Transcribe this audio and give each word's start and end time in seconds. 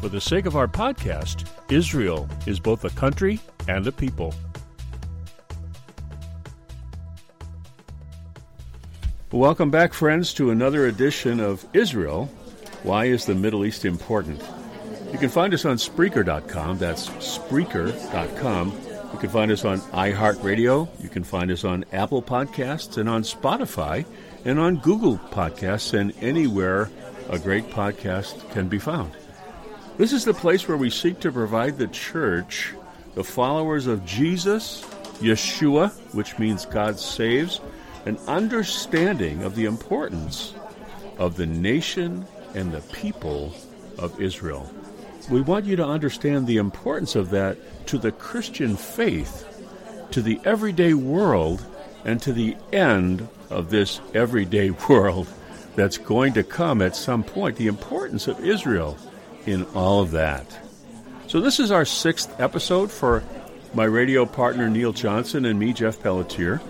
For 0.00 0.08
the 0.08 0.20
sake 0.20 0.46
of 0.46 0.54
our 0.54 0.68
podcast, 0.68 1.44
Israel 1.70 2.28
is 2.46 2.60
both 2.60 2.84
a 2.84 2.90
country 2.90 3.40
and 3.66 3.84
a 3.84 3.90
people. 3.90 4.32
Welcome 9.32 9.72
back, 9.72 9.92
friends, 9.92 10.32
to 10.34 10.50
another 10.50 10.86
edition 10.86 11.40
of 11.40 11.66
Israel. 11.74 12.26
Why 12.84 13.06
is 13.06 13.26
the 13.26 13.34
Middle 13.34 13.64
East 13.64 13.84
important? 13.84 14.40
You 15.12 15.18
can 15.18 15.30
find 15.30 15.52
us 15.52 15.64
on 15.64 15.78
Spreaker.com. 15.78 16.78
That's 16.78 17.08
Spreaker.com. 17.08 18.72
You 19.12 19.18
can 19.18 19.30
find 19.30 19.50
us 19.50 19.64
on 19.64 19.80
iHeartRadio. 19.80 20.88
You 21.02 21.08
can 21.08 21.24
find 21.24 21.50
us 21.50 21.64
on 21.64 21.84
Apple 21.92 22.22
Podcasts 22.22 22.98
and 22.98 23.08
on 23.08 23.22
Spotify 23.22 24.06
and 24.44 24.60
on 24.60 24.76
Google 24.76 25.18
Podcasts 25.18 25.98
and 25.98 26.14
anywhere 26.20 26.88
a 27.30 27.38
great 27.38 27.68
podcast 27.70 28.48
can 28.52 28.68
be 28.68 28.78
found. 28.78 29.10
This 29.98 30.12
is 30.12 30.24
the 30.24 30.32
place 30.32 30.68
where 30.68 30.76
we 30.76 30.90
seek 30.90 31.18
to 31.20 31.32
provide 31.32 31.76
the 31.76 31.88
church, 31.88 32.72
the 33.16 33.24
followers 33.24 33.88
of 33.88 34.06
Jesus, 34.06 34.82
Yeshua, 35.18 35.90
which 36.14 36.38
means 36.38 36.66
God 36.66 37.00
saves, 37.00 37.60
an 38.06 38.16
understanding 38.28 39.42
of 39.42 39.56
the 39.56 39.64
importance 39.64 40.54
of 41.18 41.36
the 41.36 41.46
nation 41.46 42.24
and 42.54 42.70
the 42.70 42.80
people 42.92 43.52
of 43.98 44.20
Israel. 44.20 44.72
We 45.28 45.40
want 45.40 45.64
you 45.64 45.74
to 45.74 45.84
understand 45.84 46.46
the 46.46 46.58
importance 46.58 47.16
of 47.16 47.30
that 47.30 47.58
to 47.88 47.98
the 47.98 48.12
Christian 48.12 48.76
faith, 48.76 49.44
to 50.12 50.22
the 50.22 50.40
everyday 50.44 50.94
world, 50.94 51.66
and 52.04 52.22
to 52.22 52.32
the 52.32 52.56
end 52.72 53.26
of 53.50 53.70
this 53.70 54.00
everyday 54.14 54.70
world 54.88 55.26
that's 55.74 55.98
going 55.98 56.34
to 56.34 56.44
come 56.44 56.82
at 56.82 56.94
some 56.94 57.24
point. 57.24 57.56
The 57.56 57.66
importance 57.66 58.28
of 58.28 58.44
Israel 58.44 58.96
in 59.50 59.64
all 59.74 60.00
of 60.00 60.10
that. 60.12 60.58
So, 61.26 61.40
this 61.40 61.60
is 61.60 61.70
our 61.70 61.84
sixth 61.84 62.40
episode 62.40 62.90
for 62.90 63.22
my 63.74 63.84
radio 63.84 64.24
partner 64.24 64.68
Neil 64.68 64.92
Johnson 64.92 65.44
and 65.44 65.58
me, 65.58 65.72
Jeff 65.72 66.02
Pelletier. 66.02 66.60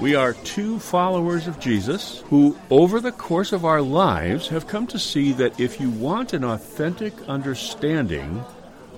We 0.00 0.14
are 0.14 0.32
two 0.32 0.78
followers 0.78 1.46
of 1.46 1.60
Jesus 1.60 2.22
who, 2.26 2.58
over 2.70 3.00
the 3.00 3.12
course 3.12 3.52
of 3.52 3.64
our 3.64 3.80
lives, 3.80 4.48
have 4.48 4.66
come 4.66 4.86
to 4.88 4.98
see 4.98 5.32
that 5.32 5.60
if 5.60 5.80
you 5.80 5.90
want 5.90 6.32
an 6.32 6.44
authentic 6.44 7.14
understanding 7.28 8.44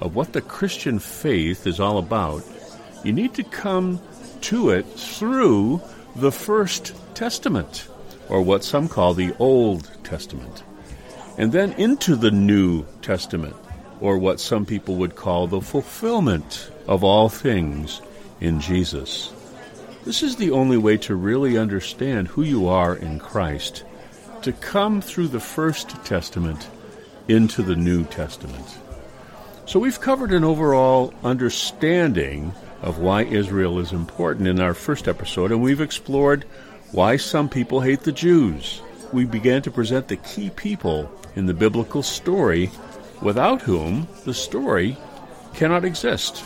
of 0.01 0.15
what 0.15 0.33
the 0.33 0.41
Christian 0.41 0.99
faith 0.99 1.67
is 1.67 1.79
all 1.79 1.99
about, 1.99 2.43
you 3.05 3.13
need 3.13 3.35
to 3.35 3.45
come 3.45 4.01
to 4.43 4.71
it 4.71 4.87
through 4.87 5.83
the 6.17 6.33
First 6.33 6.95
Testament, 7.15 7.89
or 8.29 8.43
what 8.43 8.65
some 8.65 8.89
call 8.89 9.15
the 9.15 9.35
Old 9.39 9.91
Testament 10.05 10.65
and 11.37 11.53
then 11.53 11.73
into 11.73 12.17
the 12.17 12.31
New 12.31 12.85
Testament, 13.03 13.57
or 14.01 14.19
what 14.19 14.41
some 14.41 14.67
people 14.67 14.97
would 14.97 15.17
call 15.17 15.47
the 15.47 15.61
fulfillment 15.61 16.71
of 16.87 17.03
all 17.03 17.29
things 17.29 18.01
in 18.41 18.61
Jesus. 18.61 19.33
This 20.05 20.23
is 20.23 20.37
the 20.37 20.51
only 20.51 20.77
way 20.77 20.97
to 20.99 21.15
really 21.15 21.57
understand 21.57 22.29
who 22.29 22.43
you 22.43 22.69
are 22.69 22.95
in 22.95 23.19
Christ, 23.19 23.85
to 24.43 24.53
come 24.53 25.01
through 25.01 25.29
the 25.29 25.41
First 25.41 25.91
Testament 26.05 26.69
into 27.27 27.63
the 27.63 27.77
New 27.77 28.05
Testament. 28.05 28.79
So 29.67 29.81
we've 29.81 30.01
covered 30.01 30.33
an 30.33 30.45
overall 30.45 31.15
understanding 31.25 32.53
of 32.83 32.99
why 32.99 33.23
Israel 33.23 33.79
is 33.79 33.93
important 33.93 34.47
in 34.47 34.61
our 34.61 34.75
first 34.75 35.09
episode, 35.09 35.51
and 35.51 35.63
we've 35.63 35.81
explored 35.81 36.45
why 36.93 37.17
some 37.17 37.49
people 37.49 37.81
hate 37.81 38.01
the 38.01 38.13
Jews. 38.13 38.83
We 39.13 39.25
began 39.25 39.63
to 39.63 39.71
present 39.71 40.09
the 40.09 40.17
key 40.17 40.51
people 40.51 41.11
in 41.37 41.47
the 41.47 41.55
biblical 41.55 42.03
story 42.03 42.71
without 43.23 43.63
whom 43.63 44.09
the 44.25 44.35
story 44.35 44.97
cannot 45.55 45.85
exist 45.85 46.45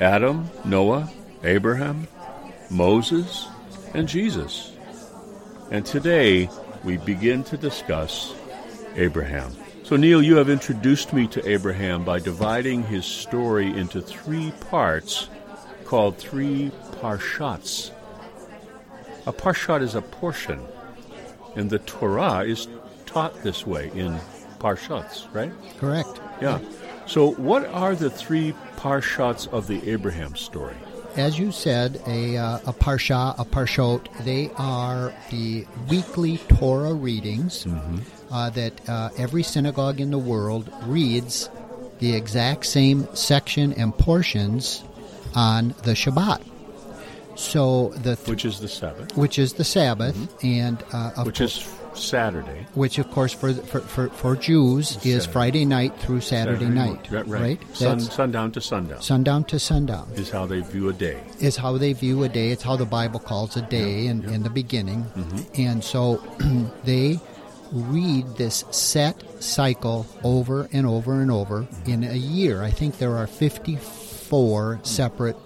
Adam, 0.00 0.48
Noah, 0.64 1.10
Abraham, 1.42 2.06
Moses, 2.70 3.48
and 3.94 4.08
Jesus. 4.08 4.72
And 5.70 5.84
today 5.84 6.48
we 6.84 6.96
begin 6.98 7.44
to 7.44 7.56
discuss 7.56 8.34
Abraham. 8.94 9.52
So, 9.82 9.96
Neil, 9.96 10.22
you 10.22 10.36
have 10.36 10.50
introduced 10.50 11.12
me 11.12 11.26
to 11.28 11.48
Abraham 11.48 12.04
by 12.04 12.18
dividing 12.18 12.82
his 12.82 13.06
story 13.06 13.66
into 13.76 14.00
three 14.00 14.52
parts 14.70 15.28
called 15.84 16.18
three 16.18 16.70
parshats. 17.00 17.90
A 19.26 19.32
parshat 19.32 19.82
is 19.82 19.94
a 19.94 20.02
portion, 20.02 20.62
and 21.56 21.70
the 21.70 21.78
Torah 21.80 22.44
is 22.44 22.68
taught 23.06 23.42
this 23.42 23.66
way 23.66 23.90
in 23.94 24.18
parshats, 24.58 25.32
right? 25.32 25.52
Correct. 25.78 26.20
Yeah. 26.40 26.60
So, 27.06 27.32
what 27.32 27.64
are 27.66 27.94
the 27.94 28.10
three 28.10 28.54
parshats 28.76 29.48
of 29.48 29.66
the 29.66 29.90
Abraham 29.90 30.36
story? 30.36 30.76
As 31.16 31.38
you 31.38 31.50
said, 31.50 32.00
a, 32.06 32.36
uh, 32.36 32.58
a 32.66 32.72
parsha, 32.72 33.34
a 33.38 33.44
parshot, 33.44 34.06
they 34.24 34.50
are 34.56 35.12
the 35.30 35.66
weekly 35.88 36.36
Torah 36.48 36.94
readings 36.94 37.64
mm-hmm. 37.64 37.98
uh, 38.32 38.50
that 38.50 38.88
uh, 38.88 39.08
every 39.16 39.42
synagogue 39.42 40.00
in 40.00 40.10
the 40.10 40.18
world 40.18 40.70
reads 40.82 41.48
the 41.98 42.14
exact 42.14 42.66
same 42.66 43.08
section 43.14 43.72
and 43.72 43.96
portions 43.96 44.84
on 45.34 45.68
the 45.82 45.92
Shabbat. 45.92 46.42
So 47.38 47.90
the 47.90 48.16
th- 48.16 48.28
which 48.28 48.44
is 48.44 48.58
the 48.58 48.68
Sabbath, 48.68 49.16
which 49.16 49.38
is 49.38 49.52
the 49.54 49.64
Sabbath, 49.64 50.16
mm-hmm. 50.16 50.46
and 50.46 50.84
uh, 50.92 51.22
which 51.22 51.40
is 51.40 51.64
Saturday. 51.94 52.66
Which, 52.74 52.98
of 52.98 53.10
course, 53.12 53.32
for 53.32 53.52
for, 53.52 53.80
for, 53.80 54.08
for 54.08 54.34
Jews 54.34 54.88
Saturday. 54.88 55.10
is 55.10 55.26
Friday 55.26 55.64
night 55.64 55.96
through 56.00 56.20
Saturday, 56.20 56.66
Saturday 56.66 56.74
night. 56.74 57.10
Right. 57.10 57.26
right? 57.26 57.76
Sun, 57.76 58.00
sundown 58.00 58.50
to 58.52 58.60
sundown. 58.60 59.02
Sundown 59.02 59.44
to 59.44 59.58
sundown. 59.58 60.10
Is 60.14 60.30
how 60.30 60.46
they 60.46 60.60
view 60.60 60.88
a 60.88 60.92
day. 60.92 61.20
Is 61.40 61.56
how 61.56 61.78
they 61.78 61.92
view 61.92 62.24
a 62.24 62.28
day. 62.28 62.50
It's 62.50 62.62
how 62.62 62.74
the 62.74 62.86
Bible 62.86 63.20
calls 63.20 63.56
a 63.56 63.62
day 63.62 64.02
yeah, 64.02 64.10
in, 64.10 64.22
yeah. 64.22 64.30
in 64.32 64.42
the 64.42 64.50
beginning. 64.50 65.04
Mm-hmm. 65.04 65.62
And 65.62 65.84
so 65.84 66.16
they 66.84 67.20
read 67.70 68.26
this 68.36 68.64
set 68.70 69.22
cycle 69.42 70.06
over 70.24 70.68
and 70.72 70.86
over 70.86 71.20
and 71.20 71.30
over 71.30 71.62
mm-hmm. 71.62 71.90
in 71.90 72.04
a 72.04 72.14
year. 72.14 72.62
I 72.62 72.70
think 72.70 72.98
there 72.98 73.16
are 73.16 73.26
54 73.26 74.80
separate 74.82 75.36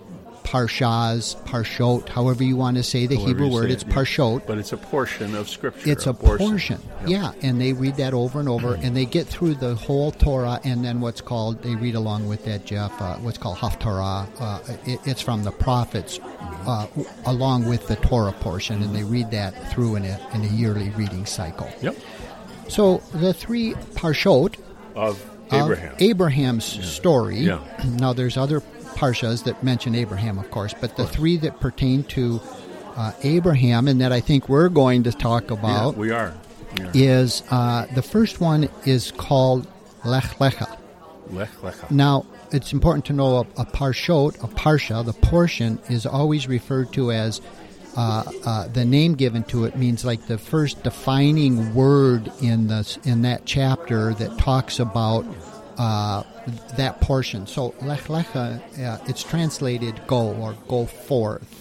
parshas, 0.52 1.34
parshot, 1.46 2.10
however 2.10 2.44
you 2.44 2.56
want 2.56 2.76
to 2.76 2.82
say 2.82 3.06
the 3.06 3.14
however 3.14 3.28
Hebrew 3.28 3.48
word. 3.48 3.70
It, 3.70 3.72
it's 3.72 3.84
yeah. 3.84 3.94
parshot. 3.94 4.46
But 4.46 4.58
it's 4.58 4.74
a 4.74 4.76
portion 4.76 5.34
of 5.34 5.48
Scripture. 5.48 5.90
It's 5.90 6.06
a, 6.06 6.10
a 6.10 6.14
portion. 6.14 6.46
portion. 6.46 6.82
Yeah. 7.06 7.32
yeah. 7.40 7.48
and 7.48 7.58
they 7.58 7.72
read 7.72 7.96
that 7.96 8.12
over 8.12 8.38
and 8.38 8.50
over, 8.50 8.74
and 8.74 8.94
they 8.94 9.06
get 9.06 9.26
through 9.26 9.54
the 9.54 9.74
whole 9.74 10.12
Torah, 10.12 10.60
and 10.62 10.84
then 10.84 11.00
what's 11.00 11.22
called, 11.22 11.62
they 11.62 11.74
read 11.74 11.94
along 11.94 12.28
with 12.28 12.44
that, 12.44 12.66
Jeff, 12.66 12.92
uh, 13.00 13.16
what's 13.16 13.38
called 13.38 13.56
Haftarah. 13.56 14.28
Uh, 14.38 14.60
it, 14.84 15.00
it's 15.06 15.22
from 15.22 15.42
the 15.42 15.52
prophets 15.52 16.20
uh, 16.66 16.86
along 17.24 17.66
with 17.66 17.88
the 17.88 17.96
Torah 17.96 18.32
portion, 18.32 18.82
and 18.82 18.94
they 18.94 19.04
read 19.04 19.30
that 19.30 19.72
through 19.72 19.96
in 19.96 20.04
a, 20.04 20.20
in 20.34 20.42
a 20.42 20.48
yearly 20.48 20.90
reading 20.90 21.24
cycle. 21.24 21.70
Yep. 21.80 21.96
So 22.68 22.98
the 23.14 23.32
three 23.32 23.72
parshot 23.94 24.58
of 24.94 25.30
Abraham. 25.50 25.94
Abraham's 25.98 26.76
yeah. 26.76 26.84
story. 26.84 27.38
Yeah. 27.38 27.60
Now, 27.84 28.12
there's 28.12 28.36
other 28.36 28.60
parshas 29.02 29.42
that 29.44 29.62
mention 29.64 29.94
Abraham, 29.96 30.38
of 30.38 30.48
course, 30.50 30.74
but 30.80 30.96
the 30.96 31.06
three 31.06 31.36
that 31.38 31.58
pertain 31.60 32.04
to 32.04 32.40
uh, 32.96 33.12
Abraham, 33.22 33.88
and 33.88 34.00
that 34.00 34.12
I 34.12 34.20
think 34.20 34.48
we're 34.48 34.68
going 34.68 35.02
to 35.04 35.12
talk 35.12 35.44
Yeah, 35.48 35.58
about, 35.58 35.96
we 35.96 36.10
are. 36.12 36.32
We 36.78 36.84
are. 36.84 36.90
is 36.94 37.42
uh, 37.50 37.86
the 37.94 38.02
first 38.02 38.40
one 38.40 38.68
is 38.86 39.10
called 39.12 39.66
Lech 40.04 40.24
Lecha. 40.38 40.78
Lech 41.30 41.50
Lecha. 41.62 41.90
Now, 41.90 42.26
it's 42.52 42.72
important 42.72 43.06
to 43.06 43.12
know 43.12 43.36
a, 43.38 43.62
a 43.62 43.64
parshot, 43.66 44.36
a 44.44 44.46
parsha, 44.48 45.04
the 45.04 45.14
portion, 45.14 45.78
is 45.88 46.06
always 46.06 46.46
referred 46.46 46.92
to 46.92 47.10
as 47.10 47.40
uh, 47.96 48.24
uh, 48.44 48.68
the 48.68 48.84
name 48.84 49.14
given 49.14 49.42
to 49.44 49.64
it 49.64 49.76
means 49.76 50.04
like 50.04 50.26
the 50.26 50.38
first 50.38 50.82
defining 50.82 51.74
word 51.74 52.30
in 52.40 52.68
the 52.68 52.98
in 53.04 53.22
that 53.22 53.44
chapter 53.46 54.14
that 54.14 54.38
talks 54.38 54.78
about 54.78 55.24
uh, 55.78 56.22
that 56.76 57.00
portion. 57.00 57.46
So 57.46 57.74
lech 57.82 58.04
lecha, 58.04 58.60
uh, 58.84 58.98
it's 59.08 59.22
translated 59.22 60.00
"go" 60.06 60.34
or 60.34 60.54
"go 60.68 60.86
forth." 60.86 61.58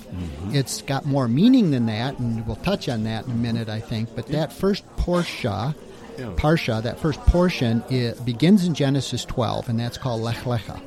It's 0.52 0.81
got 0.81 1.06
more 1.06 1.28
meaning 1.30 1.72
than 1.72 1.86
that, 1.86 2.19
and 2.19 2.46
we'll 2.46 2.58
touch 2.58 2.90
on 2.90 3.04
that 3.06 3.25
in 3.25 3.31
a 3.31 3.36
minute, 3.36 3.69
I 3.69 3.80
think. 3.80 4.13
But 4.13 4.28
that 4.28 4.52
first 4.52 4.84
porsha, 4.98 5.74
Yeah. 6.18 6.25
parsha, 6.36 6.84
that 6.84 7.00
first 7.00 7.22
portion, 7.22 7.81
it 7.90 8.24
begins 8.25 8.66
in 8.66 8.74
Genesis 8.74 9.24
12, 9.24 9.69
and 9.69 9.80
that's 9.80 9.98
called 9.98 10.22
lech 10.22 10.40
lecha. 10.40 10.81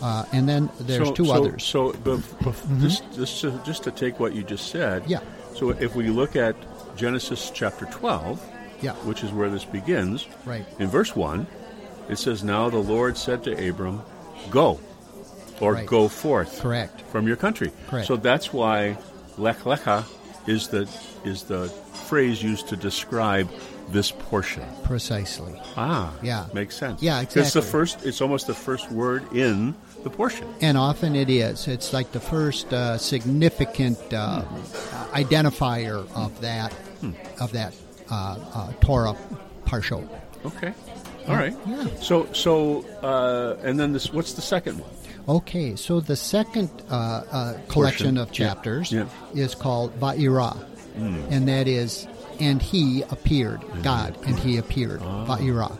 Uh, 0.00 0.24
and 0.32 0.48
then 0.48 0.70
there's 0.78 1.08
so, 1.08 1.14
two 1.14 1.24
so, 1.24 1.32
others. 1.32 1.64
So, 1.64 1.92
bef- 1.92 2.20
bef- 2.40 2.80
just, 2.80 3.02
just, 3.14 3.40
to, 3.40 3.60
just 3.64 3.82
to 3.84 3.90
take 3.90 4.20
what 4.20 4.32
you 4.34 4.44
just 4.44 4.68
said. 4.68 5.02
Yeah. 5.08 5.20
So, 5.56 5.70
if 5.70 5.96
we 5.96 6.08
look 6.10 6.36
at 6.36 6.54
Genesis 6.96 7.50
chapter 7.52 7.86
12, 7.86 8.40
Yeah. 8.82 8.92
which 9.06 9.24
is 9.24 9.32
where 9.32 9.48
this 9.50 9.64
begins, 9.64 10.26
Right. 10.44 10.64
in 10.78 10.86
verse 10.88 11.16
1, 11.16 11.46
it 12.08 12.18
says, 12.18 12.42
Now 12.44 12.68
the 12.70 12.78
Lord 12.78 13.16
said 13.16 13.42
to 13.44 13.68
Abram, 13.68 14.02
Go, 14.50 14.80
or 15.60 15.74
Right. 15.74 15.86
go 15.86 16.08
forth 16.08 16.60
Correct. 16.60 17.00
from 17.02 17.26
your 17.26 17.36
country. 17.36 17.72
Correct. 17.88 18.06
So 18.06 18.16
that's 18.16 18.52
why 18.52 18.96
Lech 19.38 19.60
Lecha 19.60 20.04
is 20.46 20.68
the, 20.68 20.88
is 21.24 21.42
the 21.44 21.68
phrase 22.08 22.42
used 22.42 22.68
to 22.68 22.76
describe 22.76 23.48
this 23.88 24.10
portion. 24.10 24.62
Precisely. 24.84 25.54
Ah, 25.76 26.12
Yeah. 26.22 26.46
makes 26.52 26.76
sense. 26.76 27.02
Yeah, 27.02 27.20
exactly. 27.20 27.42
It's 27.42 27.52
the 27.52 27.62
first. 27.62 28.04
It's 28.04 28.20
almost 28.20 28.46
the 28.48 28.54
first 28.54 28.90
word 28.90 29.22
in 29.32 29.74
the 30.02 30.10
portion. 30.10 30.46
And 30.60 30.76
often 30.76 31.14
it 31.14 31.30
is. 31.30 31.68
It's 31.68 31.92
like 31.92 32.10
the 32.12 32.18
first 32.20 32.72
uh, 32.72 32.98
significant 32.98 33.98
uh, 34.12 34.42
identifier 35.12 36.06
of 36.14 36.40
that 36.40 36.72
of 37.40 37.52
that 37.52 37.74
uh, 38.10 38.36
uh, 38.54 38.72
Torah 38.80 39.14
parshot. 39.66 40.06
Okay. 40.44 40.72
All 41.28 41.34
right. 41.36 41.54
Yeah. 41.66 41.86
So 42.00 42.32
so 42.32 42.84
uh, 43.02 43.56
and 43.62 43.78
then 43.78 43.92
this. 43.92 44.12
What's 44.12 44.34
the 44.34 44.42
second 44.42 44.78
one? 44.78 44.90
Okay, 45.28 45.74
so 45.74 45.98
the 45.98 46.14
second 46.14 46.70
uh, 46.88 46.94
uh, 47.32 47.54
collection 47.68 48.16
of 48.16 48.30
chapters 48.30 48.92
Yeah. 48.92 49.06
is 49.34 49.56
called 49.56 49.98
Va'ira, 49.98 50.56
and 50.94 51.48
that 51.48 51.66
is, 51.66 52.06
and 52.38 52.62
he 52.62 53.02
appeared, 53.10 53.60
God, 53.82 54.16
and 54.24 54.38
he 54.38 54.56
appeared, 54.56 55.00
Va'ira. 55.00 55.76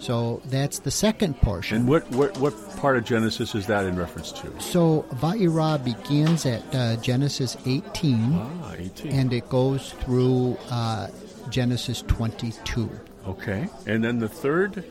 So 0.00 0.40
that's 0.46 0.78
the 0.80 0.90
second 0.92 1.40
portion. 1.40 1.78
And 1.78 1.88
what, 1.88 2.08
what 2.10 2.36
what 2.38 2.54
part 2.78 2.96
of 2.96 3.04
Genesis 3.04 3.54
is 3.54 3.66
that 3.66 3.84
in 3.86 3.96
reference 3.96 4.30
to? 4.32 4.60
So 4.60 5.04
Va'ira 5.14 5.82
begins 5.84 6.46
at 6.46 6.62
uh, 6.74 6.96
Genesis 6.96 7.56
18, 7.66 8.32
Ah, 8.34 8.74
eighteen. 8.78 9.12
and 9.12 9.32
it 9.32 9.48
goes 9.48 9.92
through 10.04 10.56
uh, 10.70 11.08
Genesis 11.50 12.02
22. 12.08 12.88
Okay. 13.28 13.68
And 13.86 14.02
then 14.02 14.18
the 14.18 14.28
third 14.28 14.84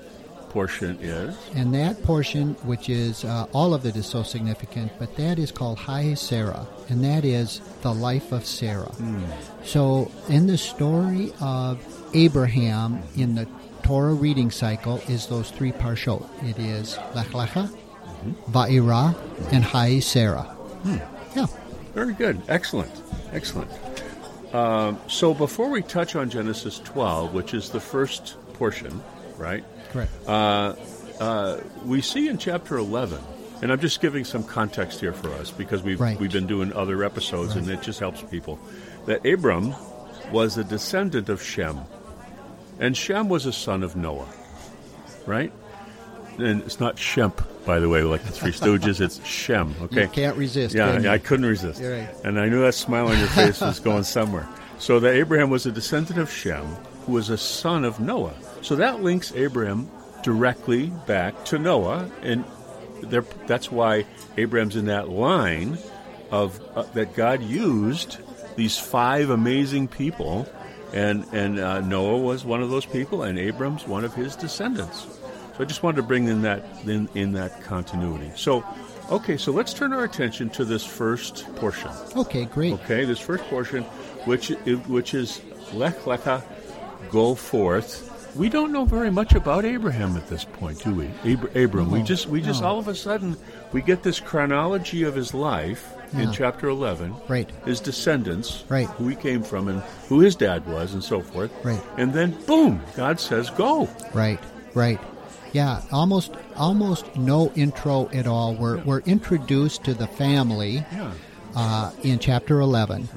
portion 0.49 0.97
is 1.01 1.37
And 1.55 1.73
that 1.73 2.01
portion, 2.03 2.53
which 2.63 2.89
is 2.89 3.23
uh, 3.25 3.47
all 3.53 3.73
of 3.73 3.85
it 3.85 3.95
is 3.95 4.05
so 4.05 4.23
significant, 4.23 4.91
but 4.97 5.15
that 5.17 5.39
is 5.39 5.51
called 5.51 5.77
Chayei 5.77 6.17
Sarah, 6.17 6.65
and 6.89 7.03
that 7.03 7.25
is 7.25 7.61
the 7.81 7.93
life 7.93 8.31
of 8.31 8.45
Sarah. 8.45 8.85
Hmm. 8.85 9.23
So, 9.63 10.11
in 10.29 10.47
the 10.47 10.57
story 10.57 11.33
of 11.41 11.83
Abraham 12.13 13.03
in 13.15 13.35
the 13.35 13.47
Torah 13.83 14.13
reading 14.13 14.51
cycle, 14.51 15.01
is 15.07 15.27
those 15.27 15.51
three 15.51 15.71
parshot. 15.71 16.27
It 16.43 16.59
is 16.59 16.97
Lech 17.13 17.27
Lecha, 17.27 17.67
mm-hmm. 17.67 18.31
Va'ira, 18.51 19.15
and 19.51 19.63
Chayei 19.63 20.01
Sarah. 20.01 20.43
Hmm. 20.83 20.97
Yeah. 21.35 21.47
very 21.93 22.13
good. 22.13 22.41
Excellent. 22.47 22.91
Excellent. 23.31 23.69
Um, 24.53 24.99
so 25.07 25.33
before 25.33 25.69
we 25.69 25.81
touch 25.81 26.15
on 26.15 26.29
Genesis 26.29 26.79
twelve, 26.79 27.33
which 27.33 27.53
is 27.53 27.69
the 27.71 27.79
first 27.79 28.35
portion, 28.53 29.01
right? 29.37 29.63
Correct. 29.91 30.11
Uh, 30.27 30.75
uh, 31.19 31.57
we 31.85 32.01
see 32.01 32.27
in 32.27 32.37
chapter 32.37 32.77
11, 32.77 33.19
and 33.61 33.71
I'm 33.71 33.79
just 33.79 34.01
giving 34.01 34.23
some 34.23 34.43
context 34.43 34.99
here 34.99 35.13
for 35.13 35.31
us 35.33 35.49
because 35.51 35.81
we've, 35.81 35.99
Right. 35.99 36.19
we've 36.19 36.31
been 36.31 36.47
doing 36.47 36.71
other 36.73 37.03
episodes 37.03 37.55
and 37.55 37.67
it 37.69 37.81
just 37.81 37.99
helps 37.99 38.21
people, 38.21 38.59
that 39.07 39.25
Abram 39.25 39.73
was 40.31 40.57
a 40.57 40.63
descendant 40.63 41.29
of 41.29 41.41
Shem. 41.41 41.79
And 42.79 42.95
Shem 42.95 43.29
was 43.29 43.45
a 43.47 43.53
son 43.53 43.81
of 43.83 43.95
Noah, 43.95 44.27
right? 45.25 45.51
And 46.37 46.61
it's 46.61 46.79
not 46.79 46.97
Shemp, 46.97 47.43
by 47.67 47.79
the 47.79 47.89
way, 47.89 48.01
like 48.01 48.23
the 48.23 48.31
Three 48.31 48.51
Stooges, 48.51 49.01
it's 49.01 49.23
Shem, 49.25 49.75
okay? 49.83 50.03
You 50.03 50.07
can't 50.07 50.37
resist. 50.37 50.73
Yeah, 50.73 50.93
can? 50.93 51.05
I 51.05 51.17
couldn't 51.17 51.45
resist. 51.45 51.81
Right. 51.81 52.09
And 52.23 52.39
I 52.39 52.47
knew 52.47 52.61
that 52.61 52.73
smile 52.73 53.09
on 53.09 53.19
your 53.19 53.27
face 53.27 53.59
was 53.59 53.81
going 53.81 54.03
somewhere. 54.17 54.47
So 54.79 55.01
that 55.01 55.13
Abraham 55.13 55.49
was 55.49 55.65
a 55.65 55.71
descendant 55.71 56.17
of 56.17 56.31
Shem, 56.31 56.65
who 57.05 57.11
was 57.11 57.29
a 57.29 57.37
son 57.37 57.83
of 57.83 57.99
Noah. 57.99 58.33
So 58.61 58.77
that 58.77 59.03
links 59.03 59.33
Abraham 59.35 59.91
directly 60.23 60.87
back 61.05 61.45
to 61.45 61.59
Noah, 61.59 62.09
and 62.21 62.45
there, 63.03 63.25
that's 63.45 63.69
why 63.69 64.05
Abraham's 64.37 64.77
in 64.77 64.85
that 64.85 65.09
line 65.09 65.77
of 66.31 66.61
uh, 66.75 66.83
that 66.93 67.15
God 67.15 67.43
used 67.43 68.17
these 68.55 68.77
five 68.77 69.29
amazing 69.29 69.89
people, 69.89 70.47
and 70.93 71.25
and 71.33 71.59
uh, 71.59 71.81
Noah 71.81 72.17
was 72.17 72.45
one 72.45 72.63
of 72.63 72.69
those 72.69 72.85
people, 72.85 73.23
and 73.23 73.37
Abram's 73.37 73.85
one 73.85 74.05
of 74.05 74.13
his 74.13 74.35
descendants. 74.35 75.05
So 75.57 75.63
I 75.63 75.65
just 75.65 75.81
wanted 75.81 75.97
to 75.97 76.03
bring 76.03 76.27
in 76.27 76.43
that 76.43 76.63
in, 76.85 77.09
in 77.15 77.31
that 77.33 77.63
continuity. 77.63 78.31
So, 78.35 78.63
okay, 79.09 79.37
so 79.37 79.51
let's 79.51 79.73
turn 79.73 79.91
our 79.91 80.03
attention 80.03 80.51
to 80.51 80.63
this 80.65 80.85
first 80.85 81.53
portion. 81.55 81.89
Okay, 82.15 82.45
great. 82.45 82.73
Okay, 82.73 83.05
this 83.05 83.19
first 83.19 83.43
portion, 83.45 83.83
which 84.25 84.49
which 84.87 85.15
is 85.15 85.41
Lech 85.73 85.97
Lecha, 86.01 86.43
go 87.09 87.33
forth. 87.33 88.13
We 88.35 88.49
don't 88.49 88.71
know 88.71 88.85
very 88.85 89.09
much 89.09 89.33
about 89.33 89.65
Abraham 89.65 90.15
at 90.15 90.27
this 90.27 90.43
point, 90.45 90.83
do 90.83 90.93
we? 90.93 91.07
Ab- 91.33 91.55
Abram. 91.57 91.89
we 91.89 92.03
just 92.03 92.27
we 92.27 92.39
just 92.39 92.61
no. 92.61 92.67
all 92.67 92.77
of 92.77 92.87
a 92.87 92.93
sudden 92.93 93.35
we 93.73 93.81
get 93.81 94.03
this 94.03 94.19
chronology 94.19 95.01
of 95.03 95.15
his 95.15 95.33
life 95.33 95.91
in 96.13 96.31
chapter 96.31 96.69
eleven. 96.69 97.15
Right. 97.27 97.49
His 97.65 97.79
descendants, 97.79 98.63
Right. 98.69 98.87
who 98.91 99.07
he 99.07 99.15
came 99.15 99.41
from, 99.41 99.67
and 99.69 99.81
who 100.07 100.19
his 100.19 100.35
dad 100.35 100.67
was, 100.67 100.93
and 100.93 101.03
so 101.03 101.21
forth. 101.21 101.51
Right. 101.65 101.81
And 101.97 102.13
then, 102.13 102.31
boom! 102.45 102.79
God 102.95 103.19
says, 103.19 103.49
"Go." 103.49 103.89
Right, 104.13 104.39
right. 104.75 104.99
Yeah, 105.57 105.81
almost 105.91 106.31
almost 106.55 107.03
no 107.15 107.51
intro 107.55 108.09
at 108.13 108.27
all. 108.27 108.53
We're 108.53 108.77
we're 108.83 108.99
introduced 109.15 109.83
to 109.85 109.93
the 109.95 110.05
family 110.05 110.85
Yeah. 110.91 111.11
uh, 111.55 111.91
in 112.03 112.19
chapter 112.19 112.59
11. 112.59 113.09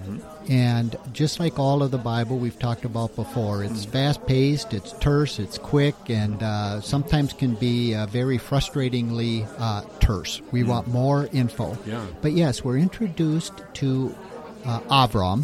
And 0.48 0.96
just 1.12 1.38
like 1.38 1.58
all 1.58 1.82
of 1.82 1.90
the 1.90 1.98
Bible 1.98 2.38
we've 2.38 2.58
talked 2.58 2.84
about 2.86 3.14
before, 3.14 3.62
it's 3.62 3.84
fast 3.84 4.26
paced, 4.26 4.72
it's 4.72 4.92
terse, 4.98 5.38
it's 5.38 5.58
quick, 5.58 5.94
and 6.08 6.42
uh, 6.42 6.80
sometimes 6.80 7.32
can 7.34 7.54
be 7.56 7.94
uh, 7.94 8.06
very 8.06 8.38
frustratingly 8.38 9.46
uh, 9.58 9.82
terse. 10.00 10.40
We 10.50 10.64
want 10.64 10.88
more 10.88 11.28
info. 11.32 11.76
Yeah. 11.86 12.04
But 12.22 12.32
yes, 12.32 12.64
we're 12.64 12.78
introduced 12.78 13.52
to 13.74 14.16
uh, 14.64 14.80
Avram. 15.04 15.40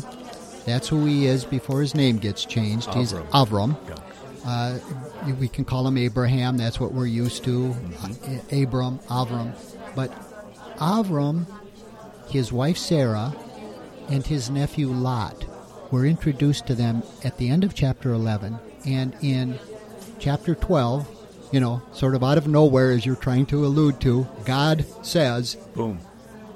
That's 0.65 0.89
who 0.89 1.05
he 1.05 1.27
is 1.27 1.45
before 1.45 1.81
his 1.83 1.95
name 1.95 2.17
gets 2.19 2.45
changed. 2.45 2.93
He's 2.95 3.13
Avram. 3.13 3.29
Avram. 3.47 3.77
Yeah. 3.89 3.95
Uh, 4.45 4.79
we 5.39 5.49
can 5.49 5.65
call 5.65 5.87
him 5.87 5.97
Abraham. 5.99 6.57
That's 6.57 6.79
what 6.81 6.93
we're 6.93 7.07
used 7.07 7.45
to. 7.45 7.75
Uh, 8.03 8.57
Abram, 8.63 8.99
Avram. 9.09 9.53
But 9.95 10.11
Avram, 10.79 11.47
his 12.29 12.53
wife 12.53 12.79
Sarah, 12.79 13.35
and 14.09 14.27
his 14.27 14.51
nephew 14.51 14.89
Lot 14.89 15.45
were 15.91 16.05
introduced 16.07 16.67
to 16.67 16.75
them 16.75 17.03
at 17.25 17.39
the 17.39 17.49
end 17.49 17.65
of 17.65 17.75
chapter 17.75 18.13
11. 18.13 18.59
And 18.85 19.15
in 19.23 19.59
chapter 20.19 20.55
12, 20.55 21.09
you 21.53 21.61
know, 21.61 21.83
sort 21.93 22.15
of 22.15 22.23
out 22.23 22.39
of 22.39 22.47
nowhere, 22.47 22.91
as 22.91 23.07
you're 23.07 23.17
trying 23.17 23.47
to 23.47 23.65
allude 23.65 24.01
to, 24.03 24.27
God 24.45 24.85
says, 25.03 25.57
Boom. 25.75 26.01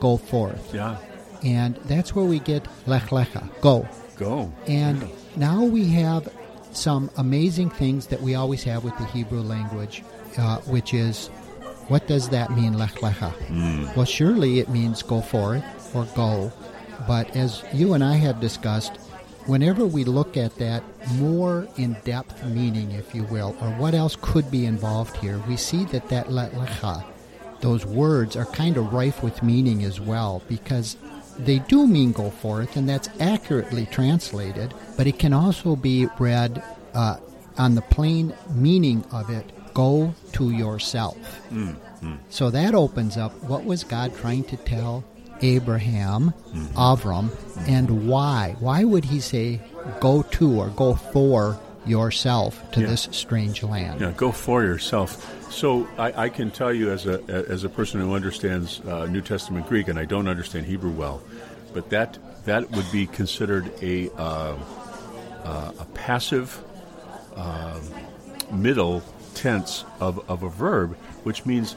Go 0.00 0.16
forth. 0.16 0.74
Yeah. 0.74 0.96
And 1.42 1.76
that's 1.84 2.14
where 2.14 2.24
we 2.24 2.38
get 2.38 2.66
Lech 2.86 3.04
Lecha, 3.10 3.48
go. 3.60 3.88
Go. 4.16 4.52
And 4.66 5.08
now 5.36 5.64
we 5.64 5.86
have 5.88 6.28
some 6.72 7.10
amazing 7.16 7.70
things 7.70 8.06
that 8.08 8.20
we 8.20 8.34
always 8.34 8.62
have 8.64 8.84
with 8.84 8.96
the 8.98 9.04
Hebrew 9.06 9.40
language, 9.40 10.02
uh, 10.38 10.58
which 10.60 10.94
is 10.94 11.28
what 11.88 12.06
does 12.06 12.28
that 12.28 12.52
mean, 12.52 12.74
lech 12.78 12.94
lecha? 12.96 13.32
Well, 13.96 14.06
surely 14.06 14.60
it 14.60 14.68
means 14.68 15.02
go 15.02 15.20
forth 15.20 15.64
or 15.94 16.04
go. 16.14 16.52
But 17.08 17.34
as 17.34 17.64
you 17.72 17.94
and 17.94 18.04
I 18.04 18.14
have 18.14 18.40
discussed, 18.40 18.96
whenever 19.46 19.84
we 19.86 20.04
look 20.04 20.36
at 20.36 20.54
that 20.56 20.84
more 21.14 21.66
in 21.76 21.96
depth 22.04 22.44
meaning, 22.44 22.92
if 22.92 23.14
you 23.14 23.24
will, 23.24 23.56
or 23.60 23.70
what 23.70 23.94
else 23.94 24.16
could 24.20 24.50
be 24.50 24.66
involved 24.66 25.16
here, 25.16 25.38
we 25.48 25.56
see 25.56 25.84
that 25.86 26.08
that 26.10 26.30
lech 26.30 26.52
lecha, 26.52 27.04
those 27.60 27.84
words 27.84 28.36
are 28.36 28.46
kind 28.46 28.76
of 28.76 28.92
rife 28.92 29.22
with 29.22 29.42
meaning 29.42 29.82
as 29.82 30.00
well 30.00 30.42
because 30.48 30.96
they 31.44 31.58
do 31.60 31.86
mean 31.86 32.12
go 32.12 32.30
forth, 32.30 32.76
and 32.76 32.88
that's 32.88 33.08
accurately 33.20 33.86
translated, 33.86 34.74
but 34.96 35.06
it 35.06 35.18
can 35.18 35.32
also 35.32 35.76
be 35.76 36.06
read 36.18 36.62
uh, 36.94 37.16
on 37.58 37.74
the 37.74 37.82
plain 37.82 38.32
meaning 38.54 39.04
of 39.12 39.30
it 39.30 39.50
go 39.74 40.14
to 40.32 40.50
yourself. 40.50 41.16
So 42.30 42.50
that 42.50 42.74
opens 42.74 43.16
up 43.16 43.32
what 43.44 43.64
was 43.64 43.84
God 43.84 44.16
trying 44.16 44.44
to 44.44 44.56
tell 44.56 45.04
Abraham, 45.42 46.32
Avram, 46.74 47.30
and 47.68 48.08
why? 48.08 48.56
Why 48.58 48.84
would 48.84 49.04
he 49.04 49.20
say 49.20 49.60
go 50.00 50.22
to 50.22 50.60
or 50.60 50.68
go 50.68 50.94
for 50.94 51.58
yourself 51.86 52.70
to 52.72 52.80
Yeah. 52.80 52.86
this 52.88 53.08
strange 53.12 53.62
land? 53.62 54.00
Yeah, 54.00 54.12
go 54.16 54.32
for 54.32 54.62
yourself. 54.62 55.36
So 55.52 55.88
I, 55.98 56.24
I 56.24 56.28
can 56.28 56.50
tell 56.50 56.72
you, 56.72 56.90
as 56.90 57.06
a 57.06 57.22
as 57.48 57.64
a 57.64 57.68
person 57.68 58.00
who 58.00 58.14
understands 58.14 58.80
uh, 58.80 59.06
New 59.06 59.20
Testament 59.20 59.66
Greek, 59.68 59.88
and 59.88 59.98
I 59.98 60.04
don't 60.04 60.28
understand 60.28 60.66
Hebrew 60.66 60.92
well, 60.92 61.22
but 61.74 61.90
that 61.90 62.18
that 62.44 62.70
would 62.70 62.90
be 62.92 63.06
considered 63.06 63.70
a 63.82 64.10
uh, 64.16 64.54
uh, 65.44 65.72
a 65.78 65.84
passive 65.94 66.62
um 67.36 67.80
middle 68.52 69.02
tense 69.34 69.84
of, 70.00 70.28
of 70.28 70.42
a 70.42 70.48
verb, 70.48 70.96
which 71.22 71.46
means 71.46 71.76